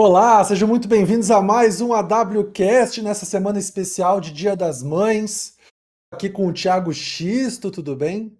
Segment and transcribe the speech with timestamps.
[0.00, 5.58] Olá, sejam muito bem-vindos a mais um AWCast nessa semana especial de Dia das Mães.
[6.12, 8.32] Aqui com o Thiago Xisto, tudo bem?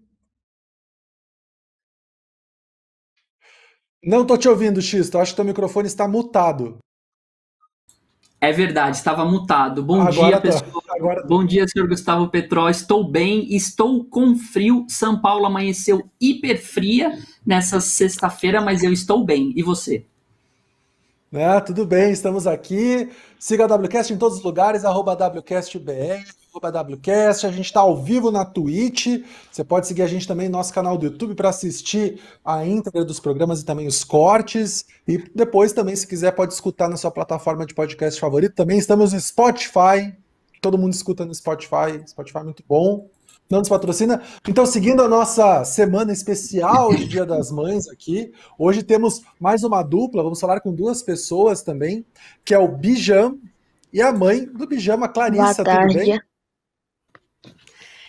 [4.00, 5.18] Não tô te ouvindo, Xisto.
[5.18, 6.78] Acho que teu microfone está mutado.
[8.40, 9.82] É verdade, estava mutado.
[9.82, 10.40] Bom Agora dia, tá.
[10.40, 10.84] pessoal.
[10.90, 11.26] Agora tá.
[11.26, 12.68] Bom dia, senhor Gustavo Petró.
[12.68, 14.86] Estou bem, estou com frio.
[14.88, 19.52] São Paulo amanheceu hiper fria nessa sexta-feira, mas eu estou bem.
[19.56, 20.06] E você?
[21.30, 21.60] Né?
[21.60, 23.10] Tudo bem, estamos aqui.
[23.38, 27.46] Siga a WCast em todos os lugares, arroba WCastBR, WCast.
[27.46, 29.22] A gente está ao vivo na Twitch.
[29.50, 33.04] Você pode seguir a gente também no nosso canal do YouTube para assistir a íntegra
[33.04, 34.86] dos programas e também os cortes.
[35.06, 38.54] E depois também, se quiser, pode escutar na sua plataforma de podcast favorito.
[38.54, 40.16] Também estamos no Spotify.
[40.60, 42.02] Todo mundo escuta no Spotify.
[42.06, 43.06] Spotify é muito bom.
[43.50, 44.22] Não nos patrocina.
[44.46, 49.82] Então, seguindo a nossa semana especial de Dia das Mães aqui, hoje temos mais uma
[49.82, 50.22] dupla.
[50.22, 52.04] Vamos falar com duas pessoas também,
[52.44, 53.38] que é o Bijam
[53.92, 55.64] e a mãe do Bijam, a Boa Clarissa.
[55.64, 56.08] Tudo bem?
[56.10, 56.20] tarde.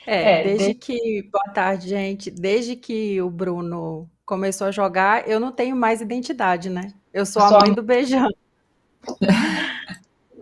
[0.06, 1.30] É, É, desde de- que.
[1.32, 2.30] Boa tarde, gente.
[2.32, 6.94] Desde que o Bruno começou a jogar, eu não tenho mais identidade, né?
[7.14, 8.28] Eu sou a Só- mãe do Beijão.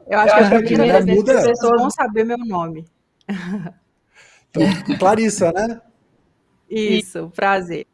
[0.10, 2.24] Eu acho Eu que é acho a que primeira vez que as pessoas vão saber
[2.24, 2.86] meu nome.
[4.62, 5.82] Então, Clarissa, né?
[6.70, 7.86] Isso, prazer.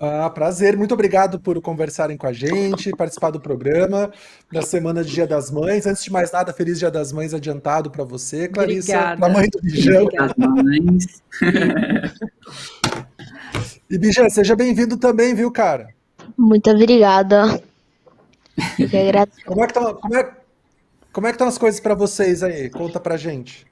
[0.00, 4.10] Ah, prazer, muito obrigado por conversarem com a gente, participar do programa
[4.52, 5.86] da semana de Dia das Mães.
[5.86, 9.48] Antes de mais nada, feliz Dia das Mães adiantado para você, Clarissa, para a mãe
[9.48, 9.60] do
[10.36, 11.22] mães.
[13.88, 15.94] E Bijam, seja bem-vindo também, viu, cara?
[16.36, 17.62] Muito obrigada.
[19.46, 22.68] Como é que estão como é, é estão as coisas para vocês aí?
[22.68, 23.65] Conta pra gente.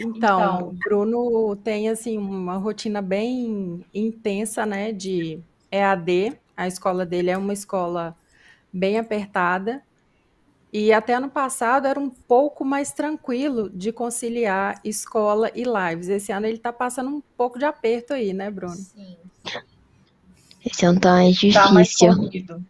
[0.00, 0.68] Então, Então.
[0.68, 6.38] o Bruno tem assim uma rotina bem intensa, né, de EAD.
[6.56, 8.16] A escola dele é uma escola
[8.72, 9.82] bem apertada.
[10.72, 16.08] E até ano passado era um pouco mais tranquilo de conciliar escola e lives.
[16.08, 18.76] Esse ano ele está passando um pouco de aperto aí, né, Bruno?
[18.76, 19.16] Sim,
[20.64, 22.08] Esse é um tá mais tá mais difícil.
[22.14, 22.64] corrido.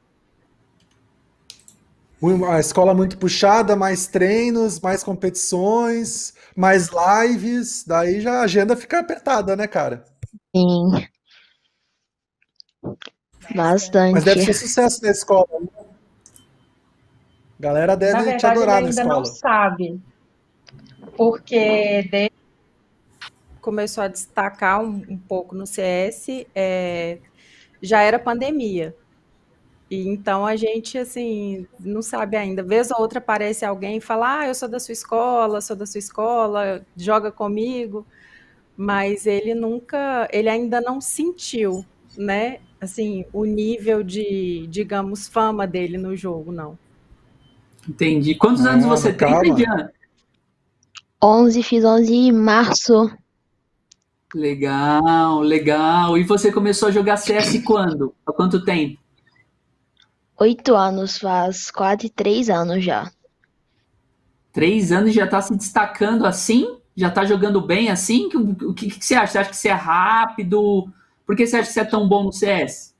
[2.20, 8.76] Mu- A escola muito puxada, mais treinos, mais competições, mais lives, daí já a agenda
[8.76, 10.04] fica apertada, né, cara?
[10.54, 11.08] Sim,
[14.12, 14.44] Mas deve bastante.
[14.44, 15.46] ser sucesso na escola.
[15.60, 15.68] né?
[17.60, 19.24] Galera Na deve te verdade, ele adorar na ainda não escola.
[19.24, 20.00] sabe,
[21.16, 22.38] porque desde
[23.60, 27.18] Começou a destacar um, um pouco no CS, é,
[27.82, 28.94] já era pandemia.
[29.90, 32.62] E então a gente, assim, não sabe ainda.
[32.62, 35.86] Vez ou outra aparece alguém e fala: Ah, eu sou da sua escola, sou da
[35.86, 38.06] sua escola, joga comigo.
[38.76, 41.84] Mas ele nunca, ele ainda não sentiu,
[42.16, 42.60] né?
[42.80, 46.78] Assim, o nível de, digamos, fama dele no jogo, não.
[47.88, 48.34] Entendi.
[48.34, 49.40] Quantos Ah, anos você tem.
[49.40, 49.92] Lidiana?
[51.22, 53.10] 11, fiz 11 em março.
[54.34, 56.16] Legal, legal.
[56.18, 58.14] E você começou a jogar CS quando?
[58.26, 58.98] Há quanto tempo?
[60.38, 63.10] 8 anos, faz quase 3 anos já.
[64.52, 66.78] Três anos já tá se destacando assim?
[66.96, 68.28] Já tá jogando bem assim?
[68.62, 69.32] O que, que você acha?
[69.32, 70.88] Você acha que você é rápido?
[71.26, 72.94] Por que você acha que você é tão bom no CS?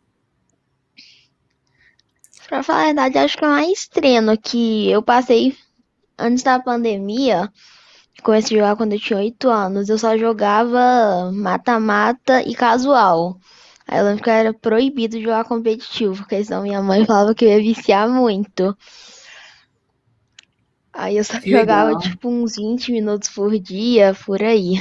[2.48, 5.56] Pra falar a verdade, acho que é mais treino que eu passei
[6.18, 7.52] antes da pandemia.
[8.22, 9.88] Comecei a jogar quando eu tinha 8 anos.
[9.88, 13.38] Eu só jogava mata-mata e casual.
[13.88, 17.48] Aí eu lembro que era proibido jogar competitivo, porque senão minha mãe falava que eu
[17.50, 18.76] ia viciar muito.
[20.92, 21.98] Aí eu só Que jogava legal.
[21.98, 24.74] tipo uns 20 minutos por dia, por aí.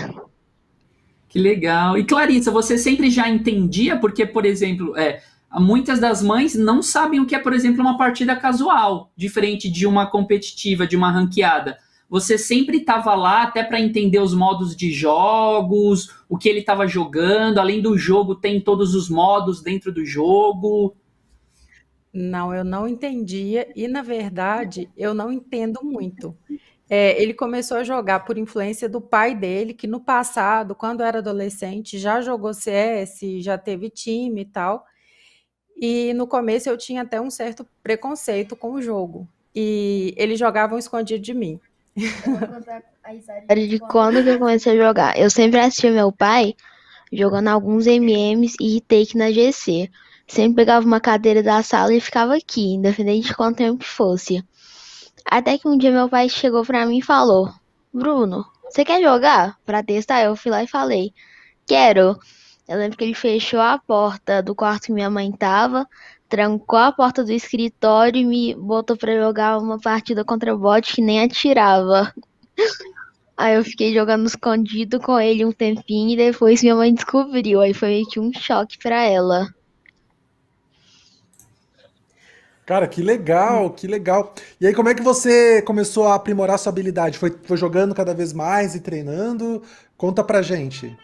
[1.30, 1.98] Que legal.
[1.98, 4.00] E Clarissa, você sempre já entendia?
[4.00, 5.22] Porque, por exemplo, é,
[5.60, 9.86] muitas das mães não sabem o que é, por exemplo, uma partida casual, diferente de
[9.86, 11.78] uma competitiva, de uma ranqueada.
[12.10, 16.88] Você sempre estava lá até para entender os modos de jogos, o que ele estava
[16.88, 17.60] jogando.
[17.60, 20.96] Além do jogo, tem todos os modos dentro do jogo.
[22.14, 26.36] Não, eu não entendia e, na verdade, eu não entendo muito.
[26.90, 31.20] É, ele começou a jogar por influência do pai dele, que no passado, quando era
[31.20, 34.86] adolescente, já jogou CS, já teve time e tal.
[35.76, 39.28] E no começo eu tinha até um certo preconceito com o jogo.
[39.54, 41.60] E eles jogavam escondido de mim.
[43.56, 45.18] De quando que eu comecei a jogar.
[45.18, 46.56] Eu sempre assistia meu pai
[47.12, 49.90] jogando alguns MMs e retake na GC.
[50.28, 54.44] Sempre pegava uma cadeira da sala e ficava aqui, independente de quanto tempo fosse.
[55.26, 57.50] Até que um dia meu pai chegou pra mim e falou:
[57.94, 59.58] Bruno, você quer jogar?
[59.66, 60.22] Pra testar?
[60.22, 61.14] Eu fui lá e falei:
[61.66, 62.20] Quero.
[62.68, 65.88] Eu lembro que ele fechou a porta do quarto que minha mãe tava,
[66.30, 71.02] trancou a porta do escritório e me botou pra jogar uma partida contra bot que
[71.02, 72.14] nem atirava.
[73.38, 77.62] Aí eu fiquei jogando escondido com ele um tempinho e depois minha mãe descobriu.
[77.62, 79.48] Aí foi meio que um choque pra ela.
[82.66, 84.34] Cara, que legal, que legal.
[84.60, 87.18] E aí, como é que você começou a aprimorar sua habilidade?
[87.18, 89.62] Foi, foi jogando cada vez mais e treinando?
[89.96, 90.98] Conta pra gente.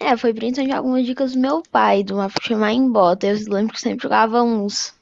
[0.00, 3.26] É, foi principalmente algumas dicas do meu pai, do uma chamar em bota.
[3.26, 4.94] Eu lembro que sempre jogava uns.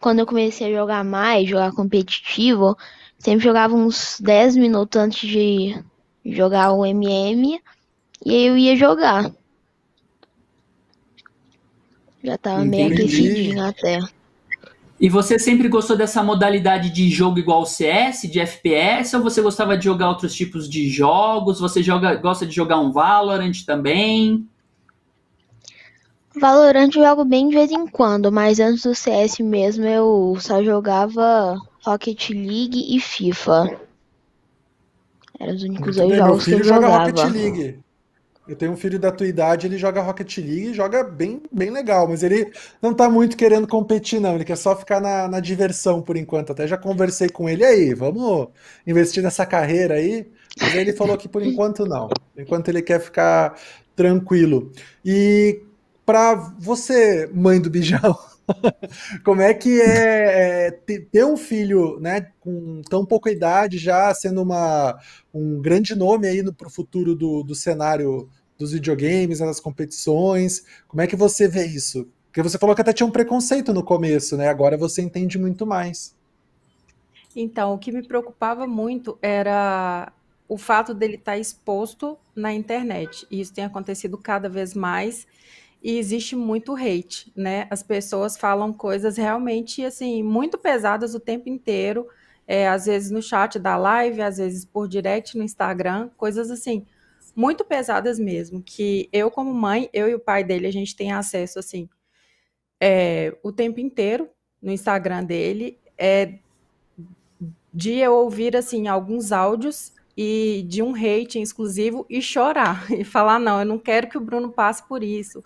[0.00, 2.76] Quando eu comecei a jogar mais, jogar competitivo,
[3.18, 5.82] sempre jogava uns 10 minutos antes de
[6.24, 7.60] jogar o MM
[8.24, 9.30] e aí eu ia jogar.
[12.22, 13.02] Já tava meio Entendi.
[13.02, 13.98] aquecidinho até.
[14.98, 19.42] E você sempre gostou dessa modalidade de jogo igual o CS, de FPS, ou você
[19.42, 21.60] gostava de jogar outros tipos de jogos?
[21.60, 24.48] Você joga, gosta de jogar um Valorant também?
[26.40, 30.62] Valorant eu jogo bem de vez em quando, mas antes do CS mesmo eu só
[30.62, 33.78] jogava Rocket League e FIFA.
[35.38, 37.06] Eram os únicos dois jogos que eu jogava.
[37.06, 37.83] Rocket League.
[38.46, 41.70] Eu tenho um filho da tua idade, ele joga Rocket League e joga bem, bem
[41.70, 42.52] legal, mas ele
[42.82, 44.34] não tá muito querendo competir, não.
[44.34, 46.52] Ele quer só ficar na, na diversão por enquanto.
[46.52, 48.48] Até já conversei com ele "E aí, vamos
[48.86, 50.30] investir nessa carreira aí.
[50.60, 52.08] Mas aí ele falou que por enquanto não.
[52.34, 53.58] Por enquanto ele quer ficar
[53.96, 54.70] tranquilo.
[55.04, 55.62] E
[56.04, 58.16] para você, mãe do Bijão,
[59.24, 64.42] como é que é, é ter um filho, né, com tão pouca idade já sendo
[64.42, 64.98] uma,
[65.32, 70.64] um grande nome aí para o futuro do, do cenário dos videogames, né, das competições?
[70.86, 72.08] Como é que você vê isso?
[72.26, 74.48] Porque você falou que até tinha um preconceito no começo, né?
[74.48, 76.16] Agora você entende muito mais.
[77.36, 80.12] Então, o que me preocupava muito era
[80.48, 83.26] o fato dele estar exposto na internet.
[83.30, 85.26] E isso tem acontecido cada vez mais
[85.84, 87.66] e existe muito hate, né?
[87.68, 92.08] As pessoas falam coisas realmente assim muito pesadas o tempo inteiro,
[92.46, 96.86] é, às vezes no chat da live, às vezes por direct no Instagram, coisas assim
[97.36, 98.62] muito pesadas mesmo.
[98.62, 101.86] Que eu como mãe, eu e o pai dele, a gente tem acesso assim
[102.80, 104.30] é, o tempo inteiro
[104.62, 105.78] no Instagram dele.
[105.98, 106.38] É,
[107.72, 113.38] de eu ouvir assim alguns áudios e de um rating exclusivo e chorar e falar
[113.38, 115.44] não, eu não quero que o Bruno passe por isso.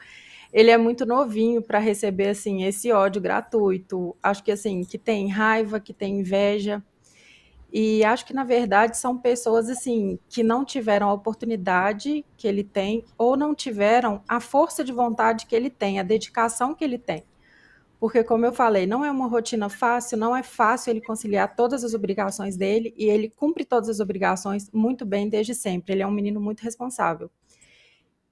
[0.52, 4.16] Ele é muito novinho para receber assim esse ódio gratuito.
[4.22, 6.82] Acho que assim, que tem raiva, que tem inveja.
[7.70, 12.64] E acho que na verdade são pessoas assim que não tiveram a oportunidade que ele
[12.64, 16.98] tem ou não tiveram a força de vontade que ele tem, a dedicação que ele
[16.98, 17.24] tem.
[18.00, 21.82] Porque, como eu falei, não é uma rotina fácil, não é fácil ele conciliar todas
[21.82, 25.94] as obrigações dele e ele cumpre todas as obrigações muito bem desde sempre.
[25.94, 27.28] Ele é um menino muito responsável.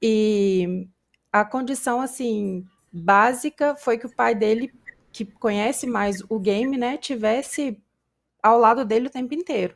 [0.00, 0.86] E
[1.32, 4.72] a condição, assim, básica foi que o pai dele,
[5.12, 7.80] que conhece mais o game, né, tivesse
[8.42, 9.74] ao lado dele o tempo inteiro.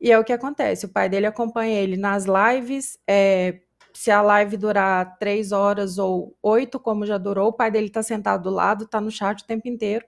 [0.00, 3.60] E é o que acontece: o pai dele acompanha ele nas lives, é,
[3.94, 8.02] se a live durar três horas ou oito, como já durou, o pai dele está
[8.02, 10.04] sentado do lado, está no chat o tempo inteiro.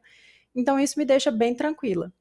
[0.54, 2.12] Então isso me deixa bem tranquila.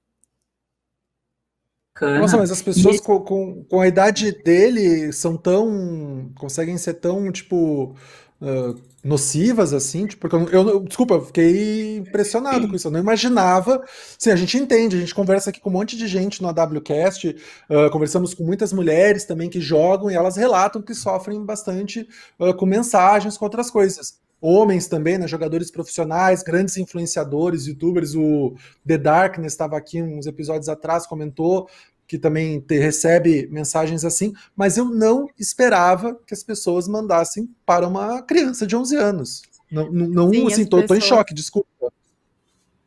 [2.18, 6.32] Nossa, mas as E pessoas com, com, com a idade dele são tão.
[6.38, 7.96] conseguem ser tão, tipo.
[8.42, 8.74] Ah,
[9.04, 12.88] nocivas assim, tipo, porque eu, eu- desculpa, eu fiquei impressionado com isso.
[12.88, 13.84] Eu não imaginava.
[14.18, 17.36] Sim, a gente entende, a gente conversa aqui com um monte de gente no AWCast,
[17.70, 22.08] ah, conversamos com muitas mulheres também que jogam e elas relatam que sofrem bastante
[22.40, 24.24] ah, com mensagens, com outras coisas.
[24.42, 28.54] Homens também, né, jogadores profissionais, grandes influenciadores, youtubers, o
[28.86, 31.68] The Darkness estava aqui uns episódios atrás, comentou
[32.08, 37.88] que também te- recebe mensagens assim, mas eu não esperava que as pessoas mandassem para
[37.88, 39.42] uma criança de 11 anos.
[39.72, 41.68] Não, não, não, Sim, assim, as tô, tô em pessoas, choque, desculpa.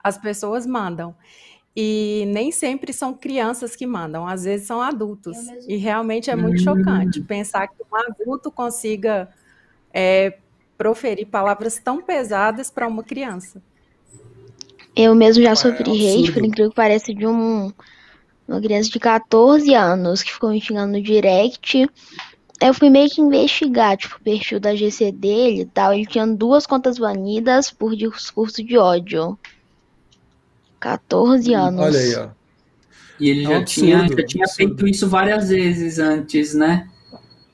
[0.02, 1.14] as pessoas mandam.
[1.76, 5.54] E nem sempre são crianças que mandam, às vezes são adultos.
[5.66, 9.32] E realmente é muito chocante Hum, pensar que um adulto consiga
[9.94, 10.40] é,
[10.78, 13.62] proferir palavras tão pesadas para uma criança.
[14.94, 17.72] Eu mesmo já É sofri hate, por incrível que pareça, de um,
[18.48, 21.86] uma criança de 14 anos que ficou me xingando no direct.
[22.60, 25.92] Eu fui meio que investigar, tipo, o perfil da GC dele e tal.
[25.94, 29.38] Ele tinha duas contas banidas por discurso de ódio.
[30.80, 32.16] 14 Olha aí, anos.
[32.16, 32.30] ó.
[33.18, 34.48] E ele É já tinha, absurdo, já tinha absurdo.
[34.48, 36.88] feito isso várias vezes antes, né?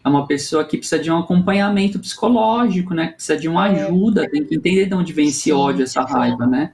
[0.05, 3.09] É uma pessoa que precisa de um acompanhamento psicológico, né?
[3.09, 6.03] Que precisa de uma É, ajuda, tem que entender de onde vem esse ódio, essa
[6.05, 6.73] raiva, né?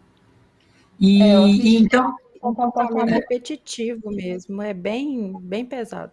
[1.19, 5.65] é, E, e acredito que então, é um Comportamento comportamento repetitivo mesmo, é bem, bem
[5.65, 6.13] pesado.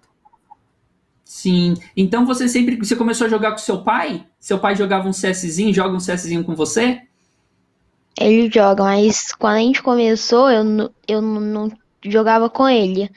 [1.23, 1.75] Sim.
[1.95, 2.77] Então você sempre.
[2.77, 4.25] Você começou a jogar com seu pai?
[4.39, 7.01] Seu pai jogava um CSzinho, joga um CSzinho com você?
[8.19, 11.71] Ele joga, mas quando a gente começou, eu, eu não
[12.03, 13.09] jogava com ele,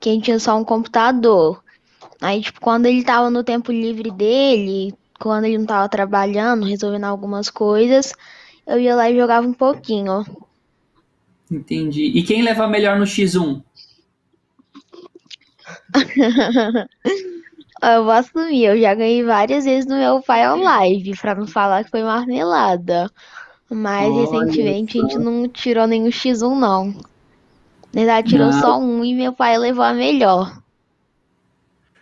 [0.00, 1.62] que a gente tinha só um computador.
[2.20, 7.04] Aí, tipo, quando ele tava no tempo livre dele, quando ele não tava trabalhando, resolvendo
[7.04, 8.12] algumas coisas,
[8.66, 10.24] eu ia lá e jogava um pouquinho.
[11.50, 12.04] Entendi.
[12.14, 13.62] E quem leva melhor no X1?
[17.80, 21.84] Eu vou assumir, eu já ganhei várias vezes no meu pai online, pra não falar
[21.84, 23.08] que foi marmelada.
[23.70, 25.18] Mas Olha recentemente a gente só.
[25.20, 26.86] não tirou nenhum X1, não.
[26.86, 28.60] Na verdade, tirou Não.
[28.60, 30.60] só um e meu pai levou a melhor.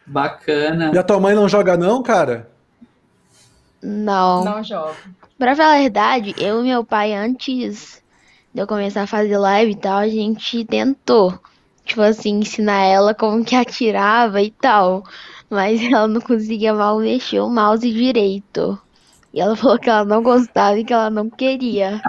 [0.06, 0.92] Bacana.
[0.94, 2.50] E a tua mãe não joga não, cara?
[3.82, 4.44] Não.
[4.44, 4.96] Não jogo.
[5.38, 8.02] Pra falar a verdade, eu e meu pai, antes
[8.56, 11.38] de eu começar a fazer live e tal, a gente tentou,
[11.84, 15.04] tipo assim, ensinar ela como que atirava e tal.
[15.50, 18.78] Mas ela não conseguia mal mexer o mouse direito.
[19.34, 22.00] E ela falou que ela não gostava e que ela não queria.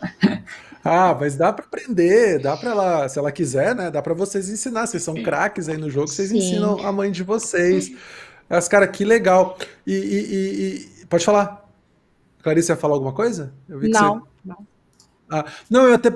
[0.86, 3.90] Ah, mas dá pra aprender, dá pra ela, se ela quiser, né?
[3.90, 4.86] Dá pra vocês ensinar.
[4.86, 6.36] Vocês são craques aí no jogo, vocês Sim.
[6.36, 7.90] ensinam a mãe de vocês.
[8.50, 9.56] Mas, cara, que legal.
[9.86, 11.64] E, e- e- e- pode falar.
[12.42, 13.54] Clarice ia falar alguma coisa?
[13.66, 14.33] Eu vi que você- Não, não.
[15.40, 16.10] Ah, não, eu até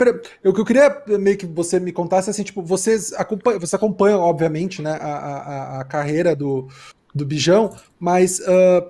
[0.45, 4.81] eu, eu queria meio que você me contasse assim, tipo, vocês acompanham, você acompanha, obviamente,
[4.81, 6.69] né, a, a, a carreira do,
[7.15, 8.87] do Bijão, mas ah,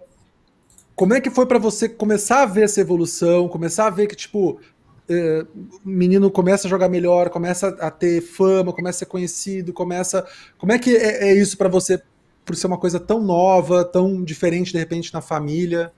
[0.95, 4.17] como é que foi pra você começar a ver essa evolução, começar a ver que,
[4.17, 4.61] tipo,
[5.09, 10.27] o menino começa a jogar melhor, começa a ter fama, começa a ser conhecido, começa.
[10.59, 12.03] Como é que é, é isso pra você,
[12.45, 15.93] por ser uma coisa tão nova, tão diferente de repente na família?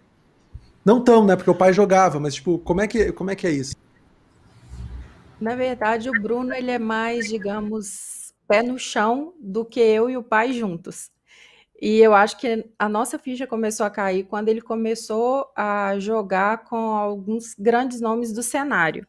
[0.85, 1.35] Não tão, né?
[1.35, 3.75] Porque o pai jogava, mas tipo, como é que, como é que é isso?
[5.41, 10.17] Na verdade, o Bruno ele é mais, digamos, pé no chão do que eu e
[10.17, 11.11] o pai juntos.
[11.81, 16.65] E eu acho que a nossa ficha começou a cair quando ele começou a jogar
[16.65, 19.07] com alguns grandes nomes do cenário.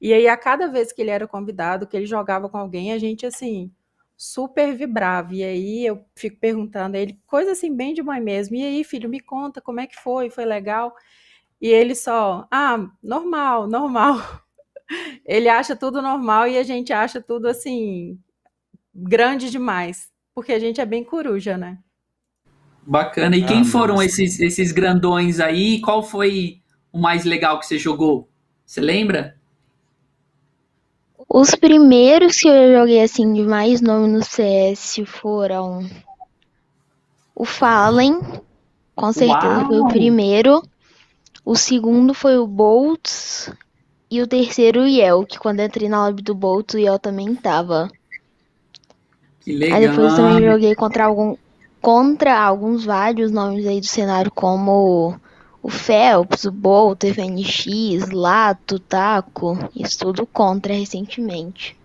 [0.00, 2.98] E aí, a cada vez que ele era convidado, que ele jogava com alguém, a
[2.98, 3.72] gente, assim,
[4.16, 5.34] super vibrava.
[5.34, 8.56] E aí eu fico perguntando a ele, coisa assim, bem de mãe mesmo.
[8.56, 10.30] E aí, filho, me conta como é que foi?
[10.30, 10.94] Foi legal?
[11.60, 14.45] E ele só, ah, normal, normal.
[15.24, 18.18] Ele acha tudo normal e a gente acha tudo assim
[18.94, 21.78] grande demais, porque a gente é bem coruja, né?
[22.86, 23.36] Bacana.
[23.36, 25.80] E Ah, quem foram mas- esses, esses grandões aí?
[25.80, 26.60] Qual foi
[26.92, 28.28] o mais legal que você jogou?
[28.64, 29.36] Você lembra?
[31.28, 35.80] Os primeiros que eu joguei assim de mais nome no CS foram
[37.34, 38.20] o Fallen,
[38.94, 39.88] com certeza foi o Uau!
[39.88, 40.62] primeiro.
[41.44, 43.52] O segundo foi o Boltz
[44.10, 47.34] e o terceiro o Yel, que quando entrei na lobby do Boltz o Yel também
[47.34, 47.90] tava.
[49.40, 49.80] Que Aí legal.
[49.80, 51.36] depois eu também joguei contra algum
[51.80, 55.16] contra alguns vários nomes aí do cenário como
[55.62, 61.76] o Phelps, o Bolt, o FNX, Lato, Taco, isso tudo contra recentemente.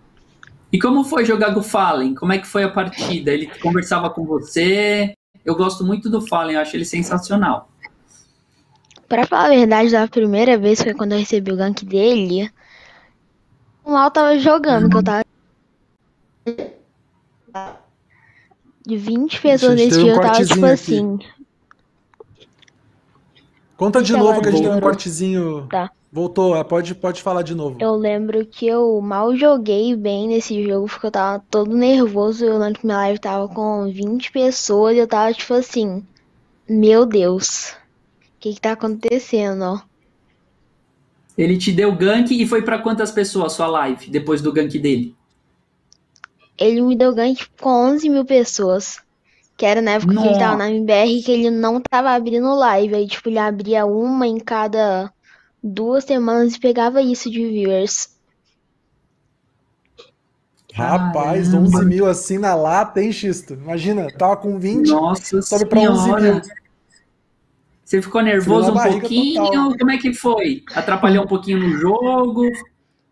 [0.72, 2.14] E como foi jogar com o Fallen?
[2.14, 3.30] Como é que foi a partida?
[3.30, 5.14] Ele conversava com você?
[5.44, 7.68] Eu gosto muito do Fallen, eu acho ele sensacional.
[9.12, 12.50] Pra falar a verdade, da primeira vez foi quando eu recebi o gank dele.
[13.84, 15.24] O mal tava jogando, que eu tava.
[18.86, 20.72] De 20 pessoas nesse teve um dia, eu tava tipo aqui.
[20.72, 21.18] assim.
[23.76, 25.66] Conta de Deixa novo que a gente teve um cortezinho.
[25.68, 25.90] Tá.
[26.10, 27.76] Voltou, ah, pode, pode falar de novo.
[27.80, 32.46] Eu lembro que eu mal joguei bem nesse jogo, porque eu tava todo nervoso.
[32.46, 36.02] Eu lembro que minha live tava com 20 pessoas e eu tava tipo assim:
[36.66, 37.76] Meu Deus,
[38.42, 39.80] que que tá acontecendo?
[41.38, 45.16] Ele te deu gank e foi pra quantas pessoas sua live depois do gank dele?
[46.58, 48.98] Ele me deu gank com 11 mil pessoas.
[49.56, 52.94] Que era na época que ele tava na MBR que ele não tava abrindo live.
[52.94, 55.12] Aí, tipo, ele abria uma em cada
[55.62, 58.18] duas semanas e pegava isso de viewers.
[60.74, 61.68] Rapaz, Caramba.
[61.68, 63.54] 11 mil assim na lata, hein, Xisto?
[63.54, 66.32] Imagina, tava com 20, Nossa sobe pra 11 senhora.
[66.34, 66.42] mil.
[67.92, 69.44] Você ficou nervoso um pouquinho?
[69.44, 69.76] total.
[69.78, 70.62] Como é que foi?
[70.74, 72.48] Atrapalhou um pouquinho no jogo?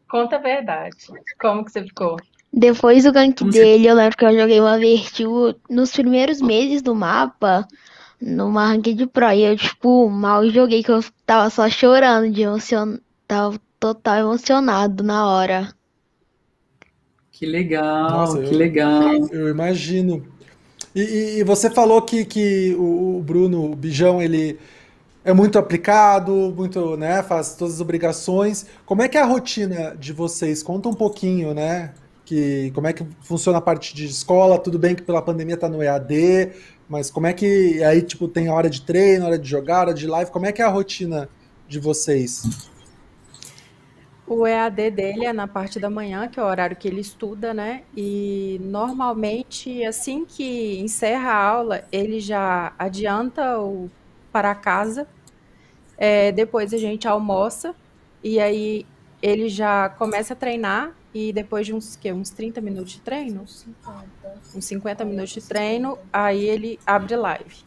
[0.08, 0.96] Conta a verdade.
[1.38, 2.16] Como que você ficou?
[2.50, 6.40] Depois do gank Como você- dele, eu lembro que eu joguei uma Vertil nos primeiros
[6.40, 7.68] meses do mapa,
[8.18, 9.30] numa ranked pro.
[9.32, 12.96] E eu, tipo, mal joguei, que eu tava só chorando de emocion...
[13.28, 15.75] Tava total emocionado na hora.
[17.30, 19.02] Que legal, Nossa, que eu- legal.
[19.30, 20.26] Eu imagino.
[20.94, 24.59] E, e- você falou que, que o, Bruno, o Bijão, ele
[25.25, 28.66] é muito aplicado, muito, né, faz todas as obrigações.
[28.87, 30.62] Como é que é a rotina de vocês?
[30.62, 31.92] Conta um pouquinho, né?
[32.30, 34.56] que como é que funciona a parte de escola?
[34.56, 36.52] Tudo bem que pela pandemia tá no EAD,
[36.88, 40.06] mas como é que aí tipo tem hora de treino, hora de jogar, hora de
[40.06, 40.30] live?
[40.30, 41.28] Como é que é a rotina
[41.68, 42.44] de vocês?
[44.32, 47.52] O EAD dele é na parte da manhã, que é o horário que ele estuda,
[47.52, 47.82] né?
[47.96, 53.90] E normalmente, assim que encerra a aula, ele já adianta o
[54.30, 55.08] para casa.
[55.99, 57.75] É, depois a gente almoça
[58.22, 58.87] e aí
[59.20, 63.49] ele já começa a treinar e depois de uns, que, uns 30 minutos de treino,
[63.49, 64.06] 50.
[64.54, 67.64] uns 50 minutos de treino, aí ele abre live.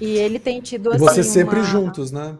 [0.00, 1.64] E ele tem tido assim, Vocês sempre uma...
[1.64, 2.38] juntos, né?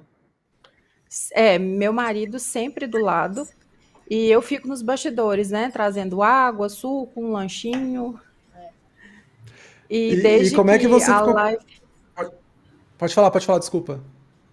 [1.33, 3.47] É, meu marido sempre do lado.
[4.11, 5.71] E eu fico nos bastidores, né?
[5.71, 8.19] Trazendo água, suco, um lanchinho.
[9.91, 11.59] E, E- desde e como é que você ficou- live,
[12.99, 14.01] Pode falar, pode falar, desculpa.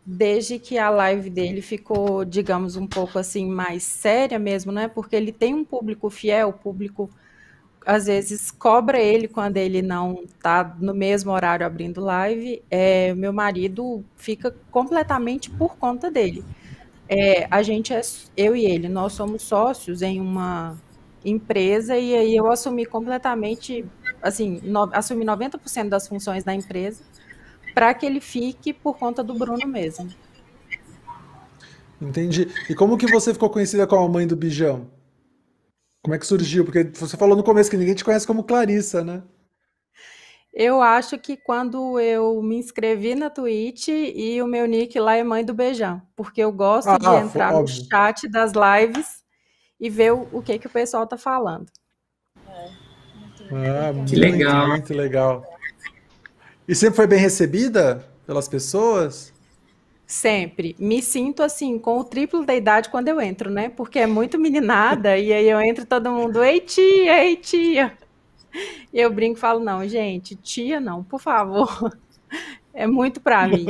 [0.06, 4.88] desde que a live dele ficou, digamos, um pouco assim mais séria mesmo, né?
[4.88, 7.10] Porque ele tem um público fiel, público
[7.86, 12.62] às vezes cobra ele quando ele não tá no mesmo horário abrindo live.
[12.70, 16.44] É, meu marido fica completamente por conta dele.
[17.08, 18.02] É, a gente é,
[18.36, 20.76] eu e ele, nós somos sócios em uma
[21.24, 23.86] empresa e aí eu assumi completamente,
[24.22, 27.04] assim, no, assumi 90% das funções da empresa
[27.74, 30.10] para que ele fique por conta do Bruno mesmo.
[32.02, 32.48] Entendi.
[32.70, 34.88] E como que você ficou conhecida como a mãe do Bijão?
[36.06, 36.64] Como é que surgiu?
[36.64, 39.24] Porque você falou no começo que ninguém te conhece como Clarissa, né?
[40.54, 45.24] Eu acho que quando eu me inscrevi na Twitch e o meu nick lá é
[45.24, 49.24] Mãe do Beijão, porque eu gosto Ah, de ah, entrar no chat das lives
[49.80, 51.72] e ver o, o que que o pessoal tá falando.
[53.52, 54.68] Ah, muito, legal.
[54.68, 55.44] muito legal.
[56.68, 59.34] E sempre foi bem recebida pelas pessoas?
[60.08, 60.76] Sempre.
[60.78, 63.70] Me sinto assim, com o triplo da idade quando eu entro, né?
[63.70, 67.98] Porque é muito meninada, e aí eu entro todo mundo, ei tia, ei tia.
[68.94, 71.92] E eu brinco e falo, não, gente, tia não, por favor.
[72.74, 73.66] É muito pra mim.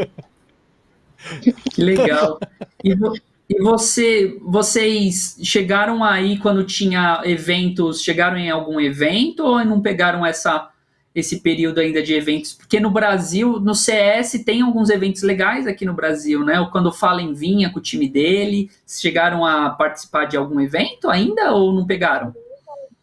[1.73, 2.39] Que legal.
[2.83, 3.13] E, vo-
[3.49, 10.25] e você, vocês chegaram aí quando tinha eventos, chegaram em algum evento ou não pegaram
[10.25, 10.71] essa
[11.15, 12.53] esse período ainda de eventos?
[12.53, 16.59] Porque no Brasil, no CS tem alguns eventos legais aqui no Brasil, né?
[16.59, 21.09] Ou quando o Fallen vinha com o time dele, chegaram a participar de algum evento
[21.09, 22.35] ainda ou não pegaram?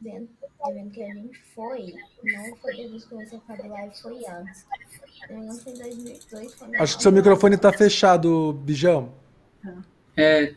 [0.04, 0.28] evento
[0.68, 4.66] evento que a gente foi, não foi que a fazer live, foi antes.
[5.28, 6.54] Eu não em 2002.
[6.54, 9.12] Foi na Acho que seu microfone tá fechado, Bijão.
[10.16, 10.54] É,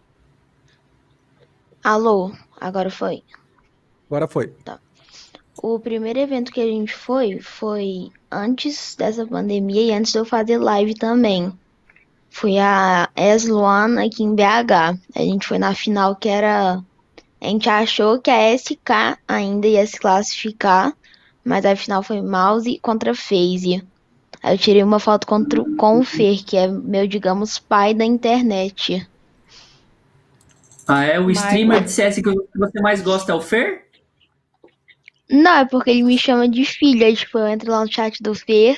[1.86, 3.24] Alô, agora foi.
[4.08, 4.52] Agora foi.
[5.62, 10.26] O primeiro evento que a gente foi foi antes dessa pandemia e antes de eu
[10.26, 11.52] fazer live também.
[12.30, 15.00] Foi a S1 aqui em BH.
[15.15, 16.84] A gente foi na final que era.
[17.41, 20.94] A gente achou que a SK ainda ia se classificar,
[21.44, 23.84] mas a final foi Mouse contra FaZe.
[24.44, 28.04] Aí eu tirei uma foto contra, com o Fer, que é meu, digamos, pai da
[28.06, 29.08] internet.
[30.88, 33.85] ah, é o Mas- streamer de CS que você mais gosta é o Fer?
[35.29, 37.13] Não, é porque ele me chama de filha.
[37.13, 38.77] Tipo, eu entro lá no chat do Fer,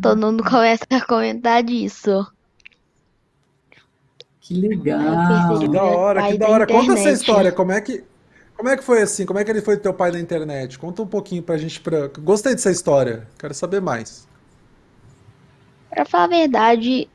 [0.00, 2.26] todo mundo começa a comentar disso.
[4.40, 5.58] Que legal.
[5.58, 6.66] Que da é hora, que da da hora.
[6.66, 7.52] Conta essa história.
[7.52, 8.04] Como é que,
[8.56, 9.24] como é que foi assim?
[9.24, 10.78] Como é que ele foi teu pai da internet?
[10.78, 11.80] Conta um pouquinho pra gente.
[11.80, 12.08] Pra...
[12.18, 13.28] Gostei dessa história.
[13.38, 14.28] Quero saber mais.
[15.88, 17.08] Pra falar a verdade,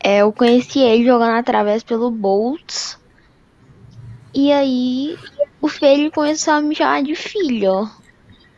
[0.00, 2.98] é, eu conheci ele jogando através pelo Bolts.
[4.34, 5.18] E aí,
[5.60, 7.88] o Fê ele começou a me chamar de filho.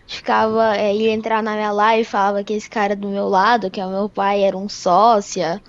[0.07, 3.71] Ficava, é, ele entrava na minha live e falava que esse cara do meu lado,
[3.71, 5.63] que é o meu pai, era um sócia,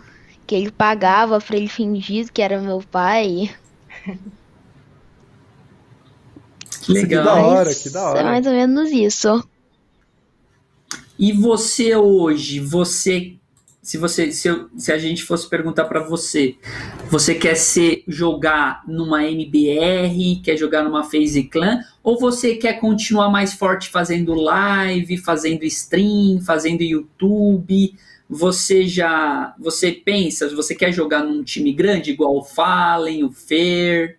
[0.47, 3.55] que ele pagava pra ele fingir que era meu pai.
[6.81, 7.07] Que legal.
[7.07, 8.23] Que da hora, que da É hora.
[8.23, 9.43] mais ou menos isso.
[11.17, 13.39] E você hoje, você,
[13.81, 16.55] se você, se, eu- se a gente fosse perguntar pra você,
[17.09, 23.29] você quer ser jogar numa MBR, quer jogar numa FaZe Clan, ou você quer continuar
[23.29, 27.95] mais forte fazendo live, fazendo stream, fazendo YouTube?
[28.29, 34.17] Você já, você pensa, você quer jogar num time grande igual o Fallen, o Fer?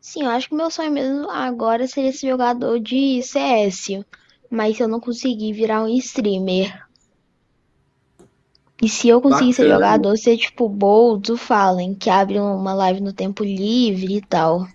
[0.00, 3.88] Sim, eu acho que meu sonho mesmo agora seria ser jogador de CS.
[4.48, 6.83] Mas eu não conseguir virar um streamer.
[8.80, 9.74] E se eu conseguir ser Bacana.
[9.74, 14.20] jogador, ser tipo o Boltz, o Fallen, que abre uma live no tempo livre e
[14.22, 14.66] tal.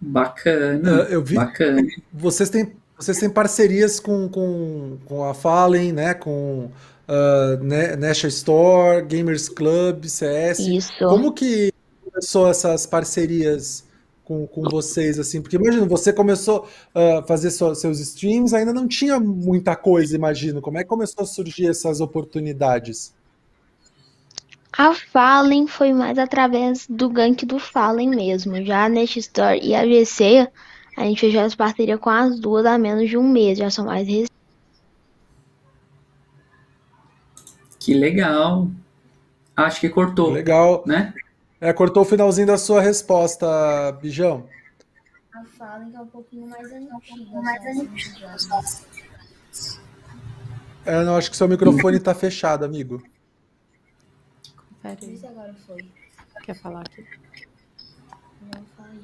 [0.00, 1.34] Bacana, É, eu vi.
[1.34, 1.82] bacana.
[2.12, 6.14] Vocês têm, vocês têm parcerias com, com, com a Fallen, né?
[6.14, 6.70] Com
[7.08, 10.68] uh, Ne- Nasha Store, Gamers Club, CS.
[10.68, 10.92] Isso.
[11.06, 11.72] Como que
[12.04, 13.84] começou essas parcerias
[14.28, 15.40] com, com vocês, assim?
[15.40, 20.60] Porque imagina, você começou a fazer seus streams, ainda não tinha muita coisa, imagino.
[20.60, 23.14] Como é que começou a surgir essas oportunidades?
[24.76, 28.62] A Fallen foi mais através do gank do Fallen mesmo.
[28.62, 30.46] Já a Nest Store e a GC,
[30.94, 33.86] a gente fechou as parcerias com as duas há menos de um mês, já são
[33.86, 34.28] mais recentes.
[37.80, 38.68] Que legal.
[39.56, 40.30] Acho que cortou.
[40.30, 40.84] Legal.
[40.86, 41.14] Né?
[41.60, 44.48] É, cortou o finalzinho da sua resposta, Bijão.
[45.34, 47.40] A Fallen é um pouquinho mais antiga.
[47.40, 48.36] Mais antiga.
[50.86, 53.02] É, não, acho que seu microfone está fechado, amigo.
[54.56, 55.12] Confere.
[55.12, 55.84] Isso agora foi.
[56.44, 57.04] Quer falar aqui?
[58.42, 59.00] Não falei.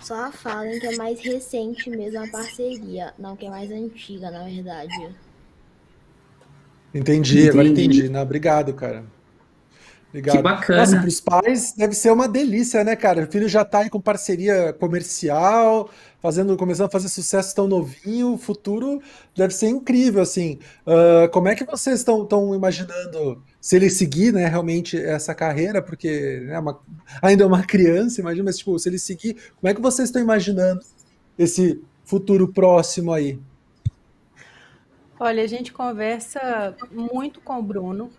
[0.00, 3.14] Só a Fallen que é mais recente mesmo a parceria.
[3.18, 5.14] Não, que é mais antiga, na verdade.
[6.92, 8.08] Entendi, agora entendi.
[8.08, 9.04] Não, obrigado, cara.
[10.10, 10.36] Obrigado.
[10.36, 10.80] Que bacana.
[10.80, 13.24] Nossa, para os pais deve ser uma delícia, né, cara?
[13.24, 15.88] O filho já está aí com parceria comercial,
[16.20, 18.34] fazendo, começando a fazer sucesso tão novinho.
[18.34, 19.00] O futuro
[19.36, 20.58] deve ser incrível, assim.
[20.84, 25.80] Uh, como é que vocês estão imaginando se ele seguir, né, realmente essa carreira?
[25.80, 26.80] Porque né, uma,
[27.22, 30.20] ainda é uma criança, imagina, mas tipo, se ele seguir, como é que vocês estão
[30.20, 30.80] imaginando
[31.38, 33.38] esse futuro próximo aí?
[35.20, 38.10] Olha, a gente conversa muito com o Bruno.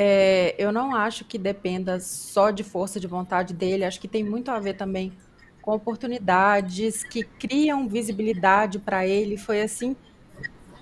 [0.00, 4.22] É, eu não acho que dependa só de força de vontade dele, acho que tem
[4.22, 5.12] muito a ver também
[5.60, 9.36] com oportunidades que criam visibilidade para ele.
[9.36, 9.96] Foi assim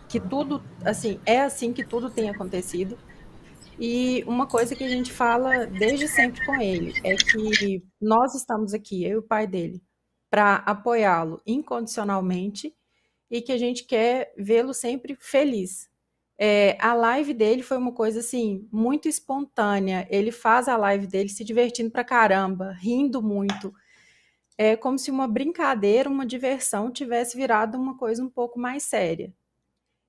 [0.06, 2.98] que tudo, assim, é assim que tudo tem acontecido.
[3.80, 8.74] E uma coisa que a gente fala desde sempre com ele é que nós estamos
[8.74, 9.82] aqui, eu e o pai dele,
[10.28, 12.74] para apoiá-lo incondicionalmente
[13.30, 15.88] e que a gente quer vê-lo sempre feliz.
[16.38, 20.06] É, a live dele foi uma coisa assim muito espontânea.
[20.10, 23.72] Ele faz a live dele se divertindo pra caramba, rindo muito.
[24.58, 29.32] É como se uma brincadeira, uma diversão tivesse virado uma coisa um pouco mais séria.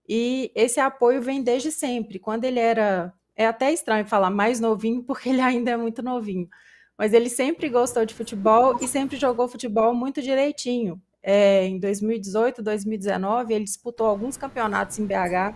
[0.08, 2.20] E esse apoio vem desde sempre.
[2.20, 3.14] Quando ele era.
[3.36, 6.50] É até estranho falar mais novinho, porque ele ainda é muito novinho.
[6.98, 11.00] Mas ele sempre gostou de futebol e sempre jogou futebol muito direitinho.
[11.22, 15.54] É, em 2018, 2019, ele disputou alguns campeonatos em BH.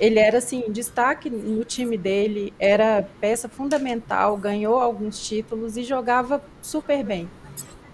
[0.00, 6.42] Ele era assim destaque no time dele, era peça fundamental, ganhou alguns títulos e jogava
[6.60, 7.28] super bem.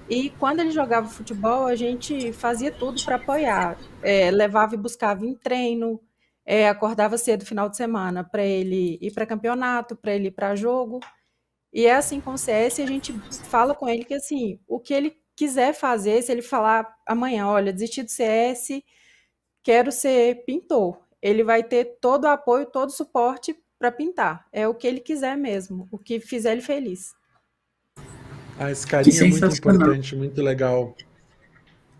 [0.08, 3.76] E quando ele jogava futebol, a gente fazia tudo para apoiar.
[4.02, 6.00] É, levava e buscava em treino,
[6.46, 10.56] é, acordava cedo final de semana para ele ir para campeonato, para ele ir para
[10.56, 11.00] jogo.
[11.72, 13.12] E é assim com o CS, a gente
[13.50, 17.72] fala com ele que assim, o que ele quiser fazer, se ele falar amanhã, olha,
[17.72, 18.82] desisti do CS,
[19.62, 24.46] quero ser pintor, ele vai ter todo o apoio, todo o suporte para pintar.
[24.52, 27.12] É o que ele quiser mesmo, o que fizer ele feliz.
[28.58, 30.96] Ah, esse carinho é muito importante, muito legal.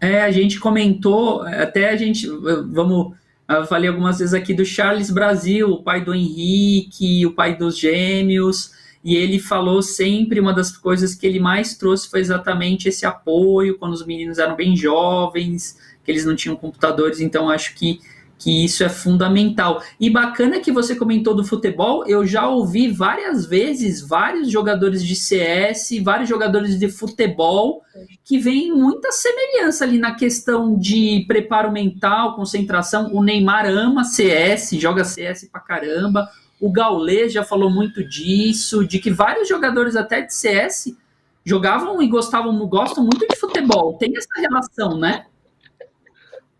[0.01, 3.17] É, a gente comentou, até a gente, vamos,
[3.49, 7.77] eu falei algumas vezes aqui do Charles Brasil, o pai do Henrique, o pai dos
[7.77, 13.07] gêmeos, e ele falou sempre uma das coisas que ele mais trouxe foi exatamente esse
[13.07, 18.01] apoio quando os meninos eram bem jovens, que eles não tinham computadores, então acho que
[18.39, 19.83] que isso é fundamental.
[19.99, 25.17] E bacana que você comentou do futebol, eu já ouvi várias vezes vários jogadores de
[25.17, 27.83] CS, vários jogadores de futebol
[28.25, 33.13] que vem muita semelhança ali na questão de preparo mental, concentração.
[33.13, 36.29] O Neymar ama CS, joga CS pra caramba.
[36.61, 40.97] O Gaulê já falou muito disso, de que vários jogadores até de CS
[41.45, 43.95] jogavam e gostavam, gostam muito de futebol.
[43.95, 45.27] Tem essa relação, né?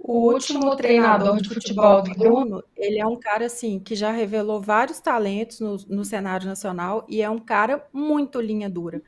[0.09, 4.61] O último treinador de futebol do Bruno, ele é um cara assim que já revelou
[4.61, 9.03] vários talentos no, no cenário nacional e é um cara muito linha dura.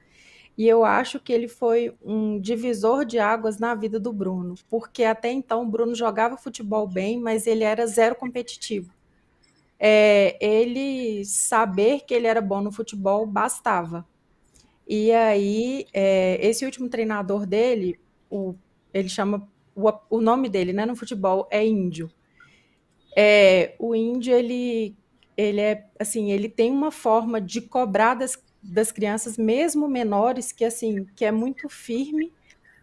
[0.59, 5.05] E eu acho que ele foi um divisor de águas na vida do Bruno, porque
[5.05, 8.93] até então o Bruno jogava futebol bem, mas ele era zero competitivo
[9.81, 14.07] é, ele saber que ele era bom no futebol bastava.
[14.87, 18.55] E aí, é, esse último treinador dele, o,
[18.93, 19.49] ele chama
[19.81, 22.11] o, o nome dele, né, no futebol é Índio.
[23.17, 24.95] É, o Índio ele,
[25.37, 30.65] ele é assim, ele tem uma forma de cobrar das, das crianças, mesmo menores, que
[30.65, 32.33] assim, que é muito firme,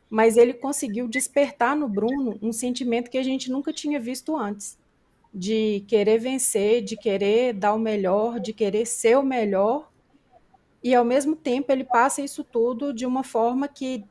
[0.09, 4.77] mas ele conseguiu despertar no Bruno um sentimento que a gente nunca tinha visto antes
[5.33, 9.91] de querer vencer, de querer dar o melhor, de querer ser o melhor,
[10.83, 14.05] e ao mesmo tempo ele passa isso tudo de uma forma que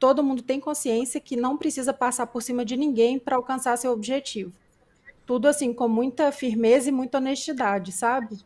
[0.00, 3.92] todo mundo tem consciência que não precisa passar por cima de ninguém para alcançar seu
[3.92, 4.50] objetivo.
[5.26, 8.38] Tudo assim, com muita firmeza e muita honestidade, sabe?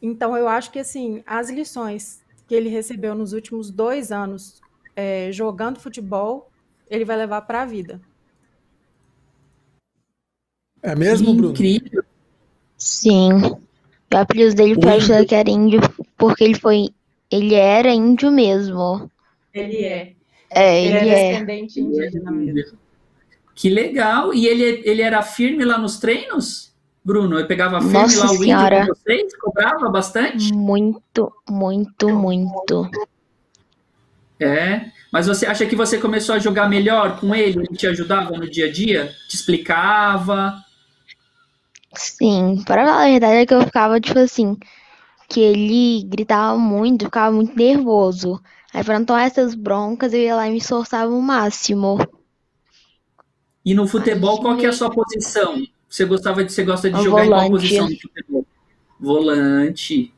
[0.00, 4.60] Então eu acho que assim, as lições que ele recebeu nos últimos dois anos
[4.96, 6.50] é, jogando futebol,
[6.88, 8.00] ele vai levar para a vida.
[10.82, 11.52] É mesmo, Bruno?
[11.52, 12.02] incrível.
[12.76, 13.30] Sim.
[14.12, 15.80] O apelido dele foi achar que era índio
[16.16, 16.88] porque ele foi.
[17.30, 19.10] Ele era índio mesmo.
[19.54, 20.12] Ele é.
[20.50, 21.32] É, Ele ele é é.
[21.32, 22.78] descendente indígena mesmo.
[23.54, 24.34] Que legal.
[24.34, 27.38] E ele, ele era firme lá nos treinos, Bruno?
[27.38, 28.86] Ele pegava firme Nossa lá o índio Senhora.
[28.86, 29.36] com vocês?
[29.36, 30.52] Cobrava bastante?
[30.52, 32.90] Muito, muito, muito.
[34.40, 34.86] É.
[35.12, 37.60] Mas você acha que você começou a jogar melhor com ele?
[37.60, 39.14] Ele te ajudava no dia a dia?
[39.28, 40.60] Te explicava?
[41.94, 44.56] Sim, para falar a verdade é que eu ficava tipo assim,
[45.28, 48.42] que ele gritava muito, eu ficava muito nervoso.
[49.06, 51.98] Tomar essas broncas, eu ia lá e me esforçava o máximo.
[53.64, 55.62] E no futebol, qual que é a sua posição?
[55.88, 57.50] Você gostava de, você gosta de jogar em qual Volante.
[57.50, 58.46] posição no futebol?
[58.98, 60.12] Volante.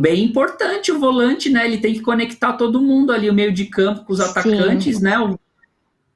[0.00, 1.66] Bem importante o volante, né?
[1.66, 4.24] Ele tem que conectar todo mundo ali, o meio de campo com os Sim.
[4.24, 5.18] atacantes, né?
[5.18, 5.38] O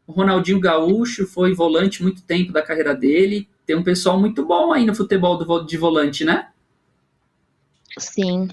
[0.07, 3.49] o Ronaldinho Gaúcho foi volante muito tempo da carreira dele.
[3.67, 6.49] Tem um pessoal muito bom aí no futebol do de volante, né?
[7.99, 8.49] Sim.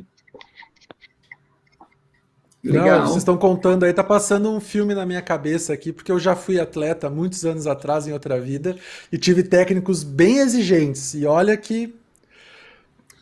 [2.63, 3.01] Não, Legal.
[3.07, 6.33] vocês estão contando aí, tá passando um filme na minha cabeça aqui, porque eu já
[6.33, 8.77] fui atleta muitos anos atrás em outra vida
[9.11, 11.13] e tive técnicos bem exigentes.
[11.13, 11.93] E olha que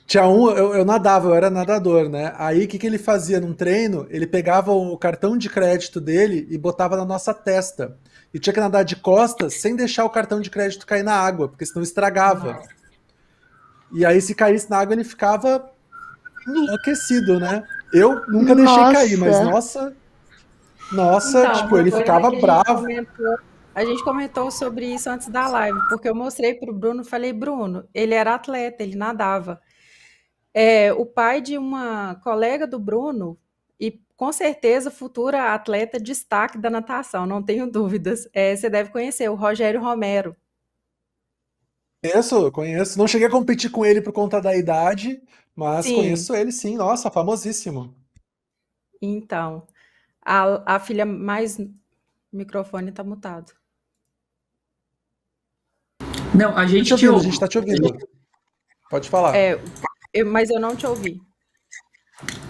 [0.06, 2.34] tinha um, eu, eu nadava, eu era nadador, né?
[2.38, 4.06] Aí o que que ele fazia num treino?
[4.12, 7.98] Ele pegava o cartão de crédito dele e botava na nossa testa.
[8.32, 11.48] E tinha que nadar de costas sem deixar o cartão de crédito cair na água,
[11.48, 12.62] porque senão estragava.
[13.92, 15.68] E aí, se caísse na água, ele ficava
[16.48, 17.64] enlouquecido, né?
[17.94, 18.94] Eu nunca deixei Nossa.
[18.94, 19.96] cair, mas nossa.
[20.92, 22.82] Nossa, Então, tipo, ele ficava bravo.
[22.82, 23.38] comentou-
[23.74, 27.32] a gente comentou sobre isso antes da live, porque eu mostrei para o Bruno, falei,
[27.32, 29.62] Bruno, ele era atleta, ele nadava.
[30.54, 33.38] É, o pai de uma colega do Bruno,
[33.80, 38.28] e com certeza futura atleta destaque da natação, não tenho dúvidas.
[38.34, 40.36] É, você deve conhecer, o Rogério Romero.
[42.04, 42.98] Conheço, conheço.
[42.98, 45.22] Não cheguei a competir com ele por conta da idade,
[45.56, 45.96] mas Sim.
[45.96, 46.78] conheço ele sim.
[46.78, 47.96] Nossa, famosíssimo.
[49.02, 49.68] Então,
[50.24, 51.58] a, a filha mais.
[51.60, 51.70] O
[52.32, 53.52] microfone está mutado.
[56.38, 57.98] Não, a Tô gente te te ouvindo, a gente tá te ouvindo.
[58.90, 59.36] Pode falar.
[59.36, 59.60] É,
[60.14, 61.22] eu- mas eu não te ouvi.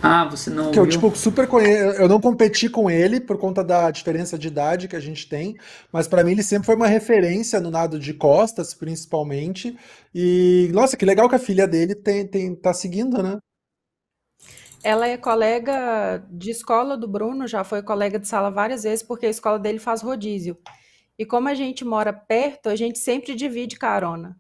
[0.04, 2.02] Ah, você não Que eu, tipo, super conheço.
[2.02, 5.56] Eu não competi com ele por conta da diferença de idade que a gente tem,
[5.92, 9.78] mas pra mim ele sempre foi uma referência no nado de costas, principalmente.
[10.14, 13.38] E, nossa, que legal que a filha dele tem, tem, tá seguindo, né?
[14.84, 19.28] Ela é colega de escola do Bruno, já foi colega de sala várias vezes, porque
[19.28, 20.58] a escola dele faz rodízio.
[21.20, 24.36] E como a gente mora perto, a gente sempre divide carona.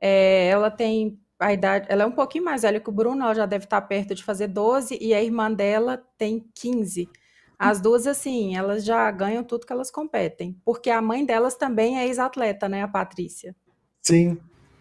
[0.00, 3.34] É, ela tem a idade, ela é um pouquinho mais velha que o Bruno, ela
[3.34, 7.10] já deve estar perto de fazer 12, e a irmã dela tem 15.
[7.58, 11.98] As duas, assim, elas já ganham tudo que elas competem, porque a mãe delas também
[11.98, 13.54] é ex-atleta, né, a Patrícia.
[14.02, 14.38] Sim,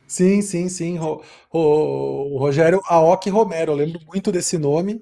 [0.08, 0.98] sim, sim, sim.
[0.98, 5.02] Ro- Ro- O Rogério Aoki Romero, eu lembro muito desse nome,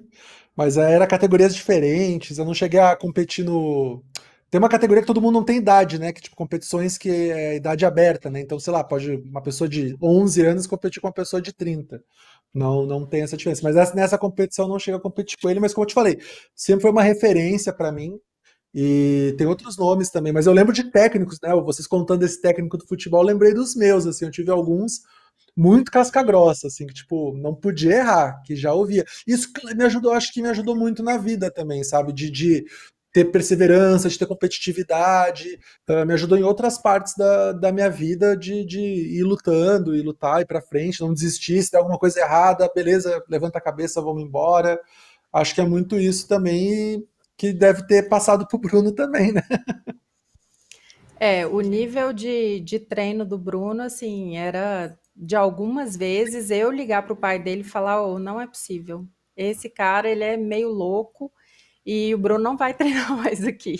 [0.56, 2.38] mas era categorias diferentes.
[2.38, 4.02] Eu não cheguei a competir no.
[4.50, 6.12] Tem uma categoria que todo mundo não tem idade, né?
[6.12, 8.40] Que tipo competições que é idade aberta, né?
[8.40, 12.02] Então, sei lá, pode uma pessoa de 11 anos competir com uma pessoa de 30.
[12.54, 13.60] Não, não tem essa diferença.
[13.62, 16.18] Mas essa- nessa competição não cheguei a competir com ele, mas como eu te falei,
[16.54, 18.18] sempre foi uma referência para mim.
[18.74, 21.50] E tem outros nomes também, mas eu lembro de técnicos, né?
[21.56, 25.00] Vocês contando esse técnico do futebol, eu lembrei dos meus, assim, eu tive alguns
[25.56, 29.04] muito casca-grossa, assim, que tipo, não podia errar, que já ouvia.
[29.26, 32.12] Isso me ajudou, acho que me ajudou muito na vida também, sabe?
[32.12, 32.64] De, de
[33.12, 38.36] ter perseverança, de ter competitividade, eh, me ajudou em outras partes da, da minha vida
[38.36, 42.20] de, de ir lutando, ir lutar, ir pra frente, não desistir, se der alguma coisa
[42.20, 44.78] errada, beleza, levanta a cabeça, vamos embora.
[45.32, 47.04] Acho que é muito isso também e
[47.36, 49.42] que deve ter passado pro Bruno também, né?
[51.20, 57.02] É, o nível de, de treino do Bruno, assim, era de algumas vezes eu ligar
[57.02, 59.04] para o pai dele e falar, oh, não é possível.
[59.36, 61.32] Esse cara, ele é meio louco
[61.88, 63.78] e o Bruno não vai treinar mais aqui.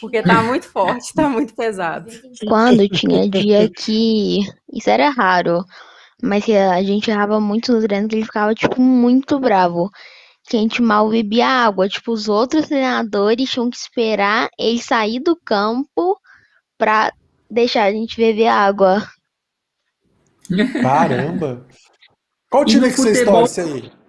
[0.00, 2.08] Porque tá muito forte, tá muito pesado.
[2.46, 4.40] Quando tinha dia que.
[4.72, 5.64] Isso era raro,
[6.22, 9.90] mas que a gente errava muito no treino, que ele ficava, tipo, muito bravo.
[10.48, 11.88] Que a gente mal bebia água.
[11.88, 16.18] Tipo, os outros treinadores tinham que esperar ele sair do campo
[16.78, 17.12] pra
[17.50, 19.08] deixar a gente beber água.
[20.82, 21.66] Caramba!
[22.50, 23.40] Qual time no que vocês futebol?
[23.40, 24.03] torcem aí?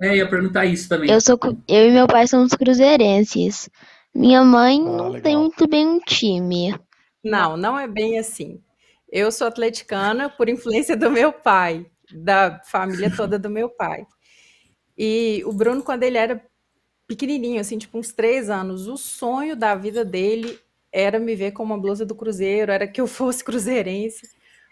[0.00, 1.10] É, ia perguntar isso também.
[1.10, 3.68] Eu sou, eu e meu pai somos cruzeirenses.
[4.14, 5.22] Minha mãe Ah, não legal.
[5.22, 6.74] tem muito bem um time.
[7.24, 8.60] Não, não é bem assim.
[9.10, 14.06] Eu sou atleticana por influência do meu pai, da família toda do meu pai.
[14.96, 16.44] E o Bruno, quando ele era
[17.06, 18.88] pequenininho, assim, tipo uns três anos.
[18.88, 20.58] O sonho da vida dele
[20.92, 24.22] era me ver com uma blusa do Cruzeiro, era que eu fosse cruzeirense.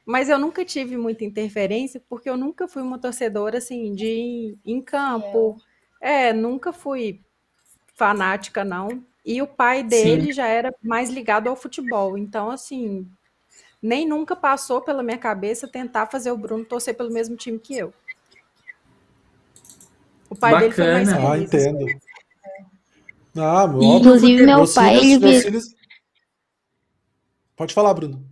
[0.04, 4.80] Mas eu nunca tive muita interferência, porque eu nunca fui uma torcedora, assim, de em
[4.80, 5.56] campo.
[6.00, 7.20] É, nunca fui
[7.94, 9.04] fanática, não.
[9.24, 10.32] E o pai dele Sim.
[10.32, 12.16] já era mais ligado ao futebol.
[12.16, 13.06] Então, assim,
[13.82, 17.76] nem nunca passou pela minha cabeça tentar fazer o Bruno torcer pelo mesmo time que
[17.76, 17.92] eu.
[20.30, 21.28] O pai dele foi mais Bacana.
[21.28, 21.54] Ah, feliz.
[21.54, 21.68] assim.
[21.68, 22.00] entendo.
[23.36, 23.82] Ah, óbvio.
[23.82, 25.74] Inclusive, meu Meus pai, filhos, ele filhos...
[27.54, 28.29] Pode falar, Bruno.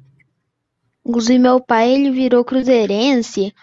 [1.08, 3.54] Inclusive, meu pai, ele virou cruzeirense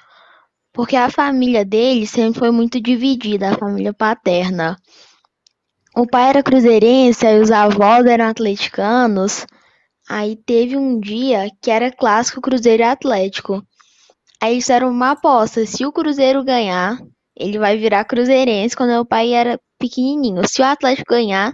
[0.74, 4.76] porque a família dele sempre foi muito dividida, a família paterna.
[5.96, 9.46] O pai era cruzeirense, aí os avós eram atleticanos.
[10.10, 13.66] Aí teve um dia que era clássico Cruzeiro e Atlético.
[14.42, 16.98] Aí isso era uma aposta, se o Cruzeiro ganhar,
[17.38, 20.42] ele vai virar cruzeirense quando meu pai era pequenininho.
[20.46, 21.54] Se o Atlético ganhar,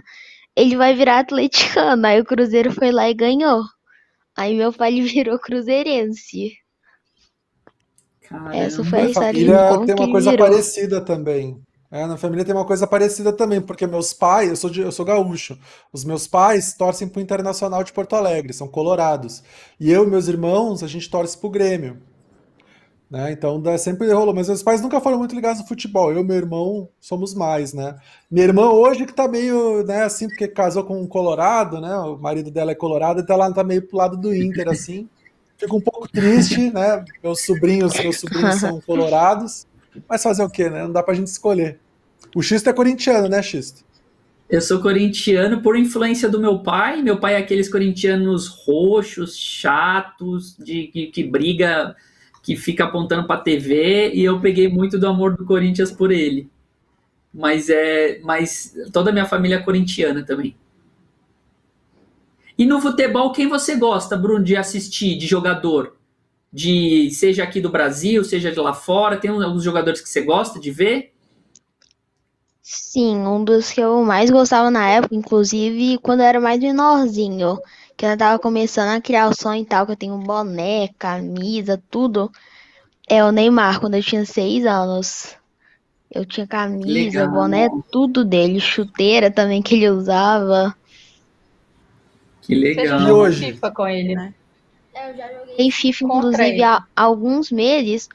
[0.56, 2.06] ele vai virar atleticano.
[2.06, 3.62] Aí o Cruzeiro foi lá e ganhou.
[4.36, 6.52] Aí meu pai ele virou cruzeirense.
[8.50, 10.46] Essa foi a história de como tem uma coisa virou.
[10.46, 11.60] parecida também.
[11.90, 14.90] É, na família tem uma coisa parecida também, porque meus pais, eu sou, de- eu
[14.92, 15.58] sou gaúcho,
[15.92, 19.42] os meus pais torcem pro Internacional de Porto Alegre, são colorados.
[19.78, 22.00] E eu e meus irmãos, a gente torce pro Grêmio.
[23.12, 23.30] Né?
[23.30, 26.10] Então dá, sempre rolou, mas meus pais nunca foram muito ligados no futebol.
[26.10, 27.94] Eu e meu irmão somos mais, né?
[28.30, 31.94] Minha irmã hoje que tá meio, né, assim, porque casou com um colorado, né?
[31.94, 35.06] O marido dela é colorado, então ela tá meio pro lado do Inter, assim.
[35.58, 37.04] Fico um pouco triste, né?
[37.22, 39.66] Meus sobrinhos, meus sobrinhos são colorados,
[40.08, 40.84] mas fazer o quê, né?
[40.84, 41.78] Não dá pra gente escolher.
[42.34, 43.84] O Xisto é corintiano, né, Xisto?
[44.48, 47.02] Eu sou corintiano por influência do meu pai.
[47.02, 51.94] Meu pai é aqueles corintianos roxos, chatos, de que, que briga,
[52.42, 56.50] que fica apontando pra TV, e eu peguei muito do amor do Corinthians por ele.
[57.32, 60.56] Mas é, mas toda a minha família é corintiana também.
[62.58, 65.96] E no futebol, quem você gosta, Bruno, de assistir, de jogador?
[66.52, 70.60] De seja aqui do Brasil, seja de lá fora, tem alguns jogadores que você gosta
[70.60, 71.12] de ver?
[72.60, 77.58] Sim, um dos que eu mais gostava na época, inclusive quando eu era mais menorzinho,
[78.02, 81.80] que eu tava começando a criar o sonho e tal, que eu tenho boné, camisa,
[81.88, 82.32] tudo,
[83.08, 85.36] é o Neymar, quando eu tinha seis anos.
[86.10, 87.30] Eu tinha camisa, Legal.
[87.30, 90.74] boné, tudo dele, chuteira também que ele usava.
[92.40, 92.84] Que Você legal.
[92.84, 93.52] E jogou hoje?
[93.52, 94.34] FIFA com ele, né?
[94.92, 98.08] É, eu já joguei Em FIFA, inclusive, há alguns meses,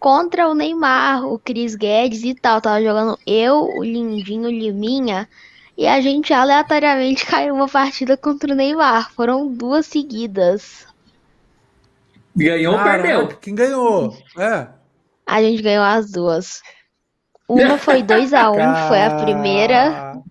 [0.00, 2.60] contra o Neymar, o Cris Guedes e tal.
[2.60, 5.28] Tava jogando eu, o Lindinho, o Liminha,
[5.76, 9.12] e a gente aleatoriamente caiu uma partida contra o Neymar.
[9.12, 10.86] Foram duas seguidas.
[12.34, 13.28] Ganhou ou perdeu?
[13.38, 14.16] Quem ganhou?
[14.38, 14.68] É.
[15.26, 16.62] A gente ganhou as duas.
[17.48, 20.22] Uma foi 2 a 1 foi a primeira.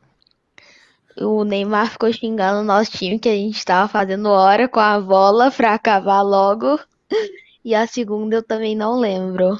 [1.17, 4.99] O Neymar ficou xingando o nosso time que a gente tava fazendo hora com a
[4.99, 6.79] bola pra acabar logo.
[7.63, 9.57] E a segunda eu também não lembro.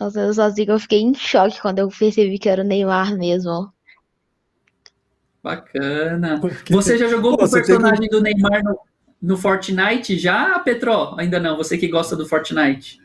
[0.00, 3.16] Nossa, eu só que eu fiquei em choque quando eu percebi que era o Neymar
[3.16, 3.73] mesmo.
[5.44, 6.40] Bacana.
[6.40, 8.78] Porque- Você já jogou Pô, com o que- personagem do Neymar no,
[9.20, 11.14] no Fortnite já, Petro?
[11.18, 12.98] Ainda não, você que gosta do Fortnite.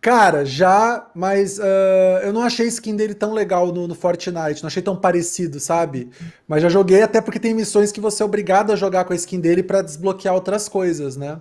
[0.00, 4.62] Cara, já, mas ah, eu não achei a skin dele tão legal no, no Fortnite,
[4.62, 6.10] não achei tão parecido, sabe?
[6.46, 9.16] Mas já joguei até porque tem missões que você é obrigado a jogar com a
[9.16, 11.40] skin dele pra desbloquear outras coisas, né?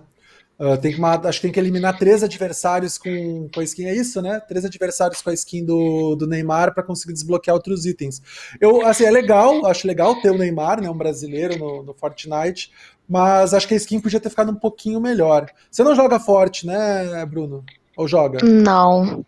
[0.59, 3.95] Ah, tem que, acho que tem que eliminar três adversários com, com a skin, é
[3.95, 4.39] isso, né?
[4.39, 8.21] Três adversários com a skin do, do Neymar pra conseguir desbloquear outros itens.
[8.61, 10.89] Eu, assim, é legal, acho legal ter o Neymar, né?
[10.89, 12.71] Um brasileiro no, no Fortnite,
[13.09, 15.49] mas acho que a skin podia ter ficado um pouquinho melhor.
[15.69, 17.63] Você não joga forte, né, Bruno?
[17.97, 18.39] Ou joga?
[18.43, 19.25] Não.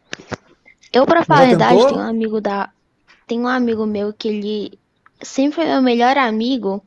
[0.93, 2.69] Eu, pra falar a verdade, tenho um amigo da.
[3.27, 4.79] Tem um amigo meu que ele
[5.21, 6.83] sempre foi meu melhor amigo,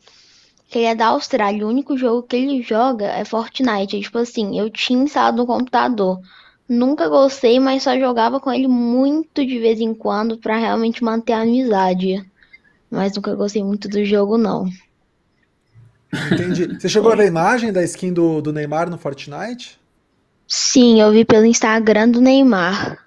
[0.68, 1.66] que ele é da Austrália.
[1.66, 3.96] O único jogo que ele joga é Fortnite.
[3.96, 6.20] É tipo assim, eu tinha instalado no computador.
[6.68, 11.32] Nunca gostei, mas só jogava com ele muito de vez em quando pra realmente manter
[11.34, 12.24] a amizade.
[12.90, 14.66] Mas nunca gostei muito do jogo, não.
[16.30, 16.66] Entendi.
[16.78, 19.78] Você chegou a ver a imagem da skin do, do Neymar no Fortnite?
[20.48, 22.98] Sim, eu vi pelo Instagram do Neymar,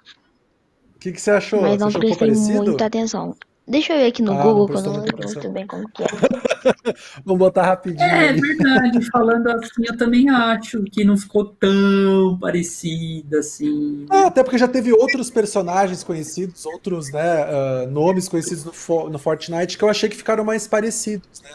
[0.96, 1.60] O que, que você achou?
[1.60, 3.36] mas Você não ficou prestei muita atenção.
[3.66, 6.04] Deixa eu ver aqui no Ah, Google, que eu não lembro muito bem como que
[6.04, 6.12] é.
[7.24, 8.40] Vamos botar rapidinho É ali.
[8.40, 14.06] verdade, falando assim, eu também acho que não ficou tão parecida assim.
[14.10, 19.08] Ah, até porque já teve outros personagens conhecidos, outros né, ah, nomes conhecidos no, Fo-
[19.08, 21.50] no Fortnite que eu achei que ficaram mais parecidos, né?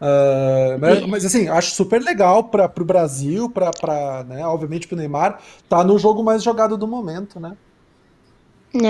[0.00, 1.06] Ah, mas, É.
[1.06, 5.98] mas, assim, acho super legal para o Brasil, para, né, obviamente pro Neymar, tá no
[5.98, 7.56] jogo mais jogado do momento, né?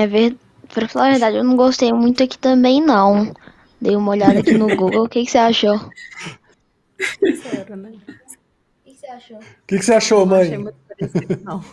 [0.01, 0.37] É ver...
[0.75, 3.33] Pra falar a verdade, eu não gostei muito aqui também, não.
[3.81, 5.05] Dei uma olhada aqui no Google.
[5.05, 5.77] O que, que você achou?
[5.77, 5.91] Né?
[6.99, 9.37] O que você achou?
[9.39, 10.59] O que, que você achou, Não achei mãe?
[10.65, 11.65] muito parecido, não.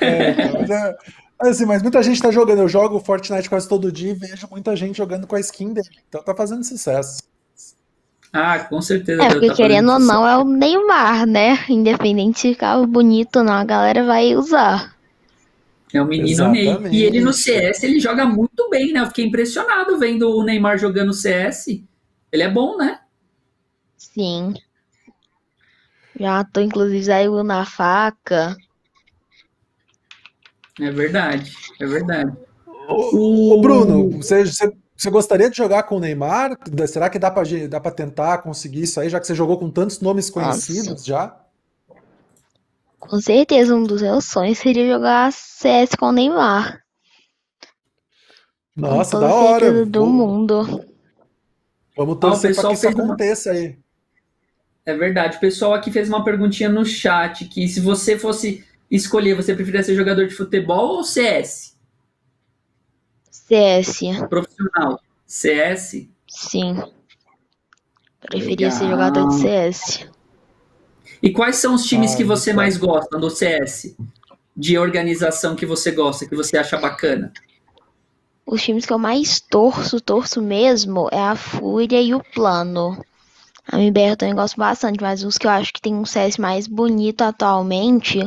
[0.00, 0.96] É, mas, é-
[1.40, 2.60] assim, mas muita gente tá jogando.
[2.60, 5.88] Eu jogo Fortnite quase todo dia e vejo muita gente jogando com a skin dele.
[6.08, 7.22] Então tá fazendo sucesso.
[8.32, 9.22] Ah, com certeza.
[9.22, 11.58] É, porque tá querendo ou não, é o Neymar, né?
[11.68, 14.94] Independente se ficar bonito ou não, a galera vai usar.
[15.92, 16.68] É o menino Ney.
[16.68, 16.96] Exatamente.
[16.96, 19.00] E ele no CS, ele joga muito bem, né?
[19.00, 21.82] Eu fiquei impressionado vendo o Neymar jogando CS.
[22.30, 23.00] Ele é bom, né?
[23.96, 24.54] Sim.
[26.18, 28.56] Já tô, inclusive, saiu na faca.
[30.80, 32.32] É verdade, é verdade.
[32.88, 36.56] Ô, ô, Bruno, você, você, você gostaria de jogar com o Neymar?
[36.88, 40.30] Será que dá pra tentar conseguir isso aí, já que você jogou com tantos nomes
[40.30, 41.38] conhecidos já?
[43.08, 46.80] Com certeza, um dos meus sonhos seria jogar CS com o Neymar.
[48.76, 49.84] Nossa, da hora.
[49.84, 50.84] do Vamos- mundo.
[51.96, 53.76] Vamos torcer pra pessoal que isso uma- aconteça aí.
[54.86, 55.36] É verdade.
[55.36, 59.82] O pessoal aqui fez uma perguntinha no chat que se você fosse escolher, você preferia
[59.82, 61.76] ser jogador de futebol ou CS?
[63.30, 65.00] CS, Profissional.
[65.26, 66.08] CS?
[66.28, 66.76] sim.
[68.20, 68.98] Preferia ser Legal.
[68.98, 70.08] jogador de CS.
[71.22, 73.94] E quais são os times Ah, que você mais gosta do CS?
[74.56, 77.32] De organização que você gosta, que você acha bacana?
[78.44, 83.00] Os times que eu mais torço, torço mesmo, é a Fúria e o Plano.
[83.70, 86.36] A MBR eu também gosto bastante, mas os que eu acho que tem um CS
[86.38, 88.18] mais bonito atualmente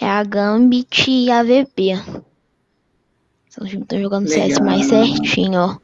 [0.00, 1.94] é a Gambit e a VP.
[3.48, 5.06] São os times que estão jogando CS mais Legal.
[5.06, 5.80] certinho.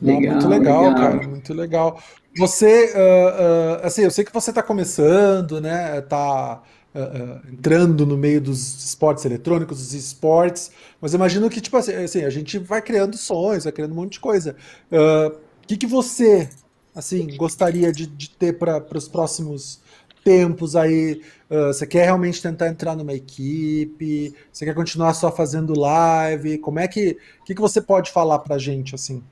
[0.00, 2.00] Não, muito legal, cara, muito legal.
[2.36, 6.00] Você, ah, ah, assim, eu sei que você está começando, né?
[6.02, 6.62] Tá
[6.94, 10.70] ah, ah, entrando no meio dos esportes eletrônicos, dos esportes,
[11.00, 14.14] mas imagino que, tipo assim, assim, a gente vai criando sonhos, vai criando um monte
[14.14, 14.56] de coisa.
[14.90, 16.48] O que que você,
[16.94, 19.80] assim, gostaria de, de ter para os próximos
[20.24, 21.22] tempos aí?
[21.48, 24.34] Você quer realmente tentar entrar numa equipe?
[24.52, 26.58] Você quer continuar só fazendo live?
[26.58, 29.22] Como é que, que que você pode falar pra gente, assim?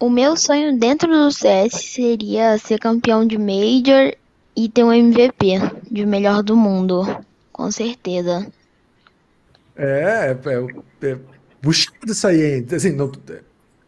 [0.00, 4.12] O meu sonho dentro do CS seria ser campeão de Major
[4.56, 5.58] e ter um MVP
[5.90, 7.02] de melhor do mundo.
[7.52, 8.46] Com certeza.
[9.76, 11.18] É, é, é
[11.60, 12.66] puxado isso aí, hein?
[12.74, 13.10] Assim, não,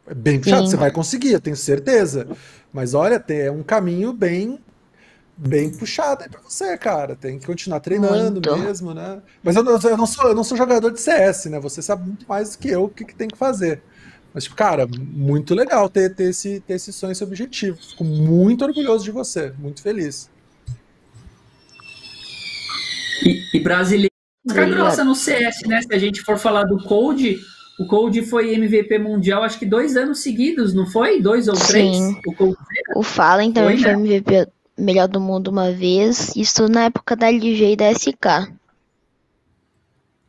[0.06, 0.70] é bem puxado, Sim.
[0.70, 2.28] você vai conseguir, eu tenho certeza.
[2.72, 4.58] Mas olha, é um caminho bem,
[5.36, 7.16] bem puxado aí pra você, cara.
[7.16, 8.50] Tem que continuar treinando Muito.
[8.58, 9.22] mesmo, né?
[9.42, 11.60] Mas eu, não- eu não sou, eu não sou jogador de CS, né?
[11.60, 13.82] Você sabe muito mais do que eu o que, que tem que fazer.
[14.38, 17.76] Mas, tipo, cara, muito legal ter, ter esse, ter esse sonho, esse objetivo.
[17.76, 20.30] Fico muito orgulhoso de você, muito feliz.
[23.26, 24.12] E, e brasileiro
[24.48, 25.82] fica grossa no CS, né?
[25.82, 27.36] Se a gente for falar do Cold,
[27.80, 31.20] o Cold foi MVP mundial acho que dois anos seguidos, não foi?
[31.20, 31.96] Dois ou três?
[31.96, 32.20] Sim.
[32.24, 32.56] O Cold
[32.94, 34.14] O Fallen também Foi, foi né?
[34.14, 36.36] MVP melhor do mundo uma vez.
[36.36, 38.52] Isso na época da LG e da SK.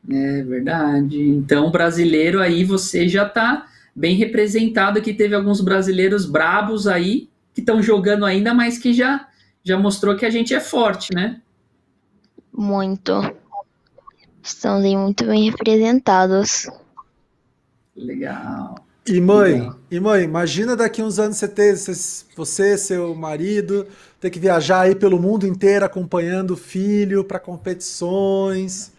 [0.10, 1.22] É verdade.
[1.22, 5.14] Então, brasileiro aí, você já tá bem representado aqui.
[5.14, 9.28] Teve alguns brasileiros brabos aí que estão jogando ainda, mas que já,
[9.64, 11.42] já mostrou que a gente é forte, né?
[12.54, 13.14] Muito.
[14.42, 16.68] Estamos aí muito bem representados.
[17.96, 18.76] Legal.
[19.08, 19.80] E mãe, Legal.
[19.90, 23.88] e mãe, imagina daqui uns anos você ter, você, você, seu marido,
[24.20, 28.92] ter que viajar aí pelo mundo inteiro acompanhando o filho para competições,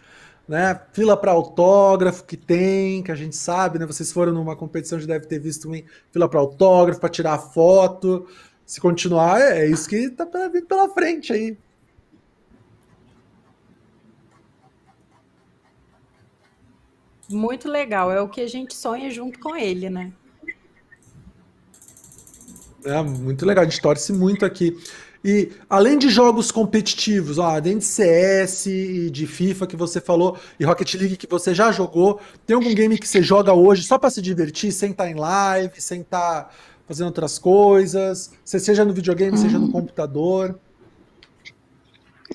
[0.51, 0.80] né?
[0.92, 3.86] Fila para autógrafo que tem, que a gente sabe, né?
[3.86, 8.26] Vocês foram numa competição, já deve ter visto também fila para autógrafo, para tirar foto.
[8.66, 11.57] Se continuar, é, é isso que tá pela- vindo pela frente aí.
[17.28, 20.12] Muito legal, é o que a gente sonha junto com ele, né?
[22.84, 24.76] É, muito legal, a gente torce muito aqui.
[25.24, 30.38] E além de jogos competitivos, ó, além de CS e de FIFA que você falou,
[30.58, 33.98] e Rocket League que você já jogou, tem algum game que você joga hoje só
[33.98, 36.50] para se divertir, sem estar em live, sem estar
[36.86, 40.58] fazendo outras coisas, se- seja no videogame, seja no computador?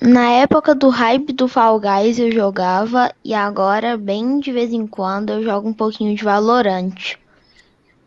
[0.02, 4.86] Na época do hype do Fall Guys eu jogava e agora, bem de vez em
[4.86, 6.94] quando, eu jogo um pouquinho de Valorant.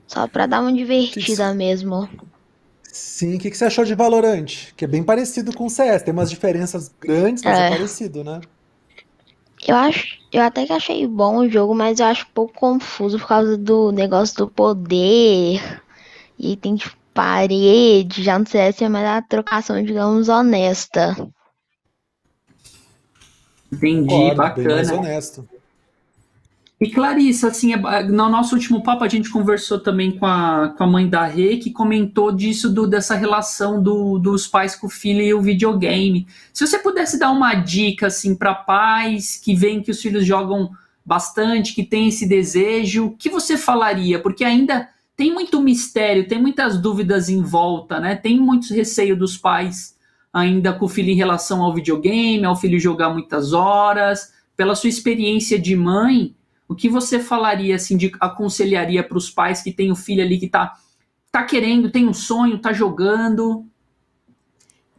[0.08, 2.10] Só pra dar uma divertida mesmo.
[2.92, 4.74] Sim, o que que você achou de Valorant?
[4.76, 7.70] Que é bem parecido com o CS, tem umas diferenças grandes, mas é, É.
[7.70, 8.42] parecido, né?
[9.68, 13.20] Eu acho, eu até que achei bom o jogo, mas eu acho um pouco confuso
[13.20, 15.82] por causa do negócio do poder.
[16.38, 21.16] E tem tipo parede, já no CS é mais a trocação, digamos, honesta.
[23.72, 24.94] Entendi, Concordo, bem mais bacana.
[24.94, 25.48] honesto.
[26.82, 30.84] E Clarissa, assim, é, no nosso último papo a gente conversou também com a, com
[30.84, 34.90] a mãe da Rê, que comentou disso, do, dessa relação do, dos pais com o
[34.90, 36.26] filho e o videogame.
[36.54, 40.72] Se você pudesse dar uma dica, assim, para pais que veem que os filhos jogam
[41.06, 44.18] bastante, que tem esse desejo, o que você falaria?
[44.18, 48.16] Porque ainda tem muito mistério, tem muitas dúvidas em volta, né?
[48.16, 49.98] Tem muito receio dos pais
[50.32, 54.32] ainda com o filho em relação ao videogame, ao filho jogar muitas horas.
[54.56, 56.36] Pela sua experiência de mãe,
[56.70, 60.38] o que você falaria, assim, de aconselharia para os pais que têm o filho ali
[60.38, 60.78] que está
[61.32, 63.66] tá querendo, tem um sonho, está jogando?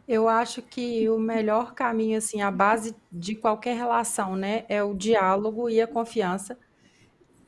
[0.05, 4.93] Eu acho que o melhor caminho, assim, a base de qualquer relação, né, é o
[4.93, 6.59] diálogo e a confiança.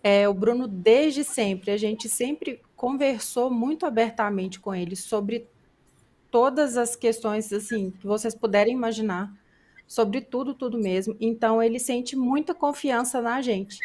[0.01, 5.47] É, o Bruno, desde sempre, a gente sempre conversou muito abertamente com ele sobre
[6.31, 9.33] todas as questões, assim, que vocês puderem imaginar,
[9.85, 11.15] sobre tudo, tudo mesmo.
[11.19, 13.79] Então, ele sente muita confiança na gente.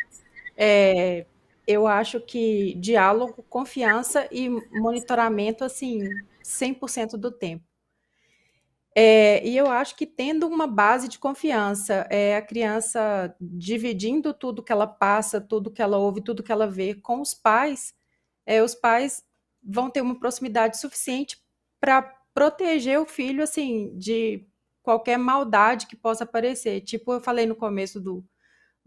[0.58, 1.26] É,
[1.66, 4.48] eu acho que diálogo, confiança e
[4.80, 6.00] monitoramento, assim,
[6.42, 7.64] 100% do tempo.
[8.94, 14.62] É, e eu acho que tendo uma base de confiança, é, a criança dividindo tudo
[14.62, 17.94] que ela passa, tudo que ela ouve, tudo que ela vê com os pais,
[18.44, 19.22] é, os pais
[19.62, 21.38] vão ter uma proximidade suficiente
[21.80, 22.02] para
[22.34, 24.44] proteger o filho assim de
[24.82, 26.80] qualquer maldade que possa aparecer.
[26.80, 28.24] Tipo, eu falei no começo do,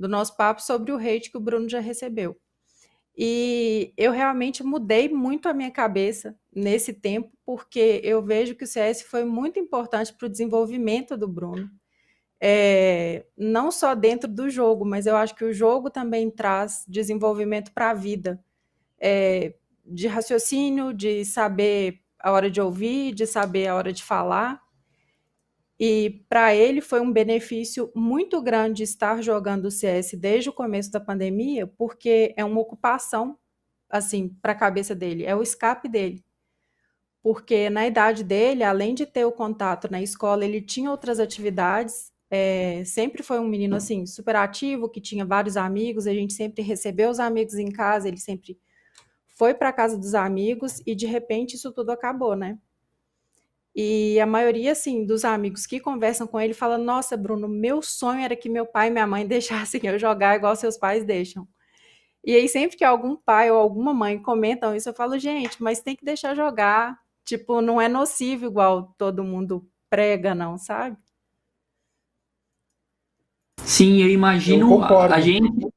[0.01, 2.35] do nosso papo sobre o hate que o Bruno já recebeu.
[3.15, 8.67] E eu realmente mudei muito a minha cabeça nesse tempo, porque eu vejo que o
[8.67, 11.69] CS foi muito importante para o desenvolvimento do Bruno.
[12.39, 17.71] É, não só dentro do jogo, mas eu acho que o jogo também traz desenvolvimento
[17.71, 18.43] para a vida.
[18.99, 19.53] É,
[19.85, 24.61] de raciocínio, de saber a hora de ouvir, de saber a hora de falar.
[25.83, 30.99] E para ele foi um benefício muito grande estar jogando CS desde o começo da
[30.99, 33.35] pandemia, porque é uma ocupação
[33.89, 36.23] assim para a cabeça dele, é o escape dele.
[37.23, 42.11] Porque na idade dele, além de ter o contato na escola, ele tinha outras atividades.
[42.29, 46.05] É, sempre foi um menino assim super ativo, que tinha vários amigos.
[46.05, 48.07] A gente sempre recebeu os amigos em casa.
[48.07, 48.55] Ele sempre
[49.35, 52.59] foi para casa dos amigos e de repente isso tudo acabou, né?
[53.75, 58.19] E a maioria, assim, dos amigos que conversam com ele fala: Nossa, Bruno, meu sonho
[58.21, 61.47] era que meu pai e minha mãe deixassem eu jogar igual seus pais deixam.
[62.23, 65.81] E aí, sempre que algum pai ou alguma mãe comentam isso, eu falo: Gente, mas
[65.81, 66.99] tem que deixar jogar.
[67.23, 70.97] Tipo, não é nocivo igual todo mundo prega, não, sabe?
[73.63, 75.67] Sim, eu imagino eu a, a gente,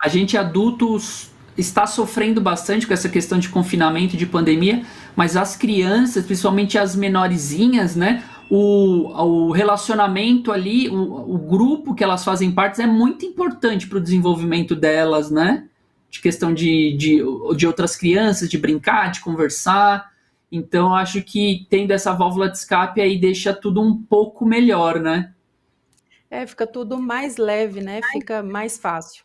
[0.00, 4.84] a gente adultos está sofrendo bastante com essa questão de confinamento, de pandemia,
[5.14, 8.22] mas as crianças, principalmente as menorzinhas, né?
[8.50, 13.98] O, o relacionamento ali, o, o grupo que elas fazem parte é muito importante para
[13.98, 15.68] o desenvolvimento delas, né?
[16.10, 17.22] De questão de, de,
[17.56, 20.12] de outras crianças, de brincar, de conversar.
[20.50, 25.32] Então, acho que tendo essa válvula de escape aí deixa tudo um pouco melhor, né?
[26.30, 28.00] É, fica tudo mais leve, né?
[28.12, 29.24] Fica mais fácil.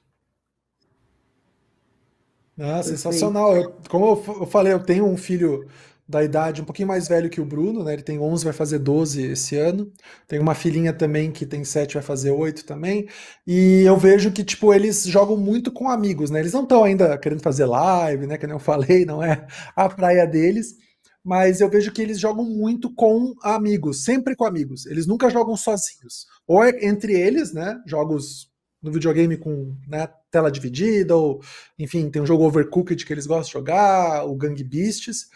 [2.59, 3.55] Ah, sensacional.
[3.55, 5.67] Eu, como eu, falei, eu tenho um filho
[6.07, 7.93] da idade um pouquinho mais velho que o Bruno, né?
[7.93, 9.91] Ele tem 11, vai fazer 12 esse ano.
[10.27, 13.07] Tem uma filhinha também que tem 7, vai fazer 8 também.
[13.45, 16.39] E eu vejo que, tipo, eles jogam muito com amigos, né?
[16.39, 18.37] Eles não estão ainda querendo fazer live, né?
[18.37, 19.45] Que nem eu falei, não é
[19.75, 20.75] a praia deles.
[21.23, 24.85] Mas eu vejo que eles jogam muito com amigos, sempre com amigos.
[24.85, 26.25] Eles nunca jogam sozinhos.
[26.47, 27.77] Ou é entre eles, né?
[27.85, 28.49] Jogos
[28.81, 31.41] no videogame com né, tela dividida, ou
[31.77, 35.27] enfim, tem um jogo Overcooked que eles gostam de jogar, o Gang Beasts.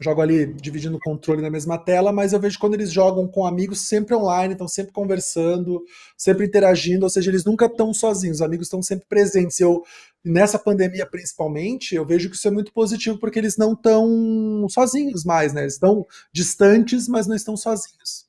[0.00, 3.44] Jogo ali dividindo o controle na mesma tela, mas eu vejo quando eles jogam com
[3.44, 5.82] amigos sempre online, estão sempre conversando,
[6.16, 9.58] sempre interagindo, ou seja, eles nunca estão sozinhos, os amigos estão sempre presentes.
[9.58, 9.82] Eu,
[10.24, 15.24] nessa pandemia principalmente, eu vejo que isso é muito positivo porque eles não estão sozinhos
[15.24, 15.62] mais, né?
[15.62, 18.27] Eles estão distantes, mas não estão sozinhos.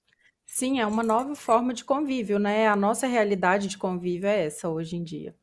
[0.60, 2.68] Sim, é uma nova forma de convívio, né?
[2.68, 5.34] A nossa realidade de convívio é essa hoje em dia.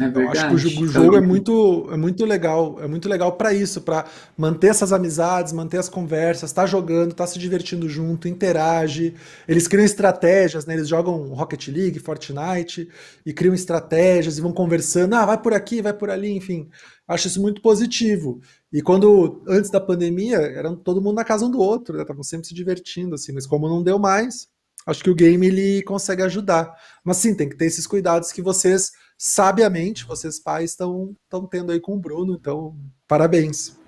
[0.00, 0.38] É verdade.
[0.38, 3.80] Eu acho que o jogo é muito, é muito legal, é muito legal para isso,
[3.82, 9.14] para manter essas amizades, manter as conversas, tá jogando, tá se divertindo junto, interage.
[9.46, 10.74] Eles criam estratégias, né?
[10.74, 12.88] Eles jogam Rocket League, Fortnite
[13.24, 16.68] e criam estratégias e vão conversando, ah, vai por aqui, vai por ali, enfim.
[17.06, 18.40] Acho isso muito positivo.
[18.72, 22.02] E quando, antes da pandemia, era todo mundo na casa um do outro, né?
[22.02, 24.46] Estavam sempre se divertindo, assim, mas como não deu mais,
[24.86, 26.72] acho que o game ele consegue ajudar.
[27.04, 28.92] Mas sim, tem que ter esses cuidados que vocês,
[29.22, 31.14] sabiamente, vocês pais estão
[31.50, 32.74] tendo aí com o Bruno, então,
[33.06, 33.78] parabéns.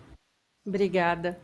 [0.67, 1.41] Obrigada.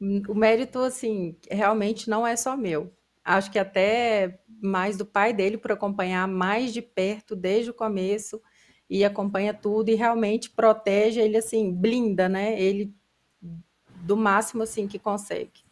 [0.00, 2.92] O mérito, assim, realmente não é só meu.
[3.24, 8.40] Acho que até mais do pai dele por acompanhar mais de perto desde o começo
[8.88, 12.60] e acompanha tudo e realmente protege ele assim, blinda, né?
[12.60, 12.94] Ele
[13.96, 15.64] do máximo assim que consegue.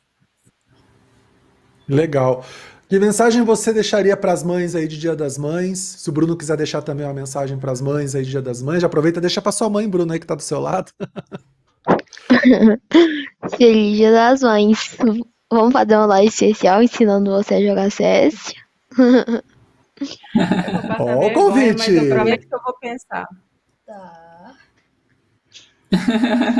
[1.89, 2.45] Legal.
[2.89, 5.79] Que mensagem você deixaria para as mães aí de Dia das Mães?
[5.79, 8.63] Se o Bruno quiser deixar também uma mensagem para as mães aí de Dia das
[8.63, 10.93] Mães, já aproveita e deixa para sua mãe, Bruno, aí que está do seu lado.
[13.59, 14.97] Feliz Dia das Mães.
[15.51, 18.55] Vamos fazer uma live especial ensinando você a jogar CS?
[21.01, 21.79] Ó, o convite!
[21.79, 23.27] Mas eu prometo que eu vou pensar.
[23.85, 24.26] Tá.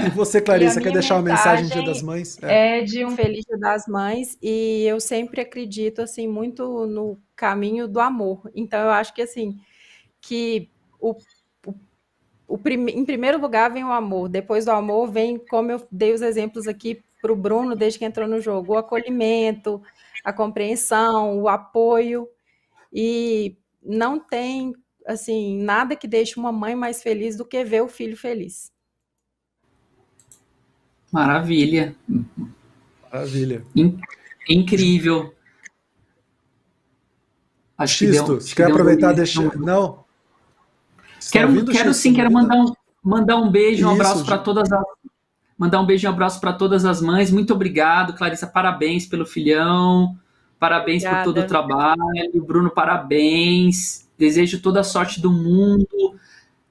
[0.07, 2.39] E você, Clarissa, E quer deixar uma mensagem de Dia das Mães?
[2.43, 2.79] É.
[2.79, 7.89] É de um Feliz Dia das Mães e eu sempre acredito assim muito no caminho
[7.89, 8.51] do amor.
[8.55, 9.59] Então eu acho que assim
[10.21, 10.69] que
[11.01, 11.15] o,
[11.67, 11.75] o,
[12.49, 16.13] o prime- em primeiro lugar vem o amor, depois do amor vem, como eu dei
[16.13, 19.83] os exemplos aqui para o Bruno desde que entrou no jogo, o acolhimento,
[20.25, 22.29] a compreensão, o apoio
[22.93, 24.75] e não tem
[25.07, 28.73] assim nada que deixe uma mãe mais feliz do que ver o filho feliz.
[31.17, 31.97] Maravilha.
[33.11, 33.65] Maravilha.
[33.75, 33.99] In-
[34.47, 35.35] incrível.
[37.79, 39.57] Acho que deu- Xisto, acho que quer um aproveitar e deixar.
[39.57, 40.05] Não?
[41.19, 42.03] Você tá Quero, ouvindo, quero Xisto?
[42.03, 44.85] sim, quero mandar um, mandar um beijo, um Isso, abraço para todas as.
[45.57, 47.31] Mandar um beijo e um abraço para todas as mães.
[47.31, 48.47] Muito obrigado, Clarissa.
[48.47, 50.15] Parabéns pelo filhão.
[50.59, 51.49] Parabéns por todo o Obrigada.
[51.49, 52.45] trabalho.
[52.47, 54.07] Bruno, parabéns.
[54.19, 56.15] Desejo toda a sorte do mundo.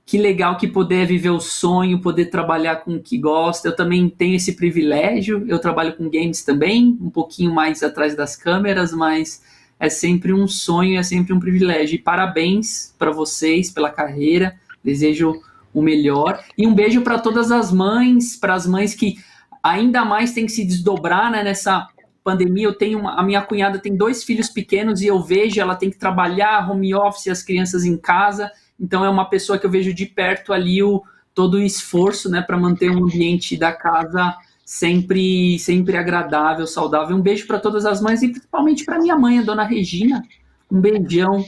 [0.06, 3.68] Que legal que poder viver o sonho, poder trabalhar com o que gosta.
[3.68, 5.44] Eu também tenho esse privilégio.
[5.48, 9.42] Eu trabalho com games também, um pouquinho mais atrás das câmeras, mas
[9.80, 11.96] é sempre um sonho, é sempre um privilégio.
[11.96, 14.56] E parabéns para vocês pela carreira.
[14.84, 15.42] Desejo
[15.74, 16.40] o melhor.
[16.58, 19.18] E um beijo para todas as mães, para as mães que
[19.62, 21.88] ainda mais têm que se desdobrar né, nessa
[22.24, 22.68] pandemia.
[22.68, 25.90] Eu tenho uma, a minha cunhada tem dois filhos pequenos e eu vejo ela tem
[25.90, 28.52] que trabalhar home office, as crianças em casa.
[28.80, 31.04] Então é uma pessoa que eu vejo de perto ali o
[31.34, 37.16] todo o esforço, né, para manter um ambiente da casa sempre sempre agradável, saudável.
[37.16, 40.24] Um beijo para todas as mães e principalmente para minha mãe, a dona Regina.
[40.72, 41.46] Um beijão.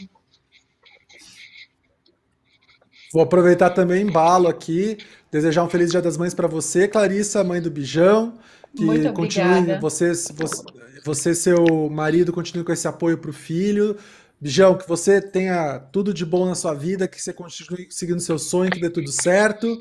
[3.12, 4.98] Vou aproveitar também embalo aqui,
[5.32, 8.38] desejar um feliz Dia das Mães para você, Clarissa, mãe do Bijão,
[8.76, 10.64] que Muito continue, você, você,
[11.04, 13.98] você, seu marido, continue com esse apoio para o filho.
[14.40, 18.38] Bijão, que você tenha tudo de bom na sua vida, que você continue seguindo seu
[18.38, 19.78] sonho, que dê tudo certo.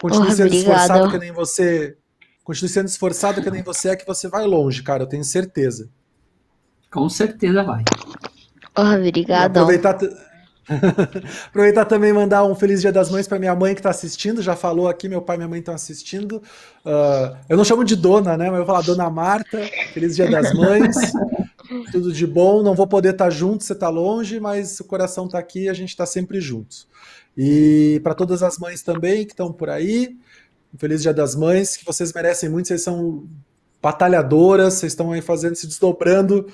[0.00, 0.74] Continue Oh, sendo obrigada.
[0.74, 1.96] esforçado que nem você.
[2.42, 5.88] Continue sendo esforçado que nem você é, que você vai longe, cara, eu tenho certeza.
[6.90, 7.84] Com certeza vai.
[8.76, 9.62] E obrigadão.
[9.62, 10.10] aproveitar, t-
[11.48, 14.40] aproveitar também e mandar um feliz Dia das Mães para minha mãe que está assistindo.
[14.42, 16.42] Já falou aqui, meu pai e minha mãe estão assistindo.
[16.84, 18.46] Ah, eu não chamo de dona, né?
[18.50, 19.60] Mas eu vou falar Dona Marta.
[19.92, 20.96] Feliz Dia das Mães.
[21.90, 22.62] Tudo de bom.
[22.62, 25.90] Não vou poder estar junto, você está longe, mas o coração está aqui a gente
[25.90, 26.88] está sempre juntos.
[27.36, 30.16] E para todas as mães também que estão por aí,
[30.74, 33.26] um feliz Dia das Mães, que vocês merecem muito, vocês são
[33.80, 36.46] batalhadoras, vocês estão aí fazendo, se desdobrando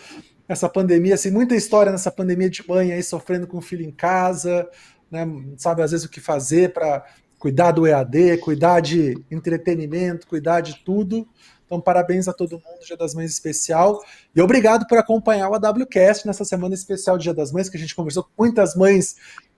[0.48, 3.90] essa pandemia, assim, muita história nessa pandemia de mãe aí sofrendo com o filho em
[3.90, 4.66] casa,
[5.10, 5.26] né?
[5.58, 7.04] Sabe às vezes o que fazer para
[7.38, 11.28] cuidar do EAD, cuidar de entretenimento, cuidar de tudo.
[11.68, 14.02] Então, parabéns a todo mundo, Dia das Mães especial.
[14.34, 17.94] E obrigado por acompanhar o AWCast nessa semana especial Dia das Mães, que a gente
[17.94, 19.16] conversou com muitas mães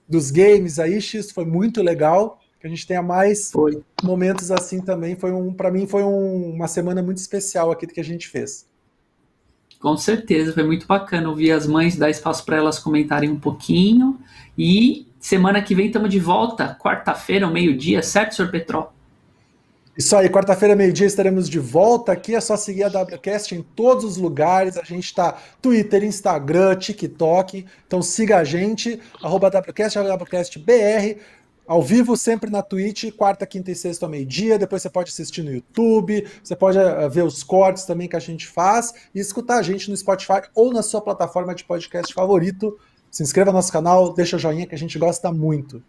[0.08, 2.40] dos games aí, X, foi muito legal.
[2.60, 3.80] Que a gente tenha mais Foi.
[4.02, 5.14] momentos assim também.
[5.14, 8.66] Foi um, para mim, foi um- uma semana muito especial aqui que a gente fez.
[9.78, 14.18] Com certeza, foi muito bacana ouvir as mães, dar espaço para elas comentarem um pouquinho.
[14.58, 18.92] E semana que vem estamos de volta, quarta-feira, ao meio-dia, certo, senhor Petró?
[19.96, 22.34] Isso aí, quarta-feira, meio-dia, estaremos de volta aqui.
[22.34, 24.76] É só seguir a WCast em todos os lugares.
[24.76, 27.66] A gente está Twitter, Instagram, TikTok.
[27.86, 31.18] Então siga a gente, arroba WCast, WCastBR.
[31.66, 34.58] Ao vivo, sempre na Twitch, quarta, quinta e sexta ao meio-dia.
[34.58, 38.20] Depois você pode assistir no YouTube, você pode eh, ver os cortes também que a
[38.20, 42.76] gente faz e escutar a gente no Spotify ou na sua plataforma de podcast favorito.
[43.10, 45.82] Se inscreva no nosso canal, deixa o joinha que a gente gosta muito.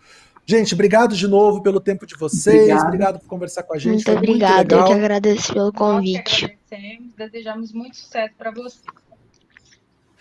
[0.45, 2.55] Gente, obrigado de novo pelo tempo de vocês.
[2.61, 2.85] Obrigado.
[2.87, 3.93] Obrigado por conversar com a gente.
[3.93, 6.45] Muito Foi muito eu que agradeço pelo Nós que convite.
[6.45, 8.79] agradecemos, desejamos muito sucesso para você.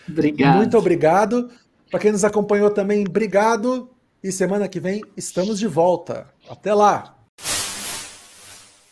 [0.09, 0.57] Obrigado.
[0.57, 1.51] Muito obrigado.
[1.91, 3.91] Para quem nos acompanhou também, obrigado.
[4.23, 6.29] E semana que vem estamos de volta.
[6.49, 7.20] Até lá.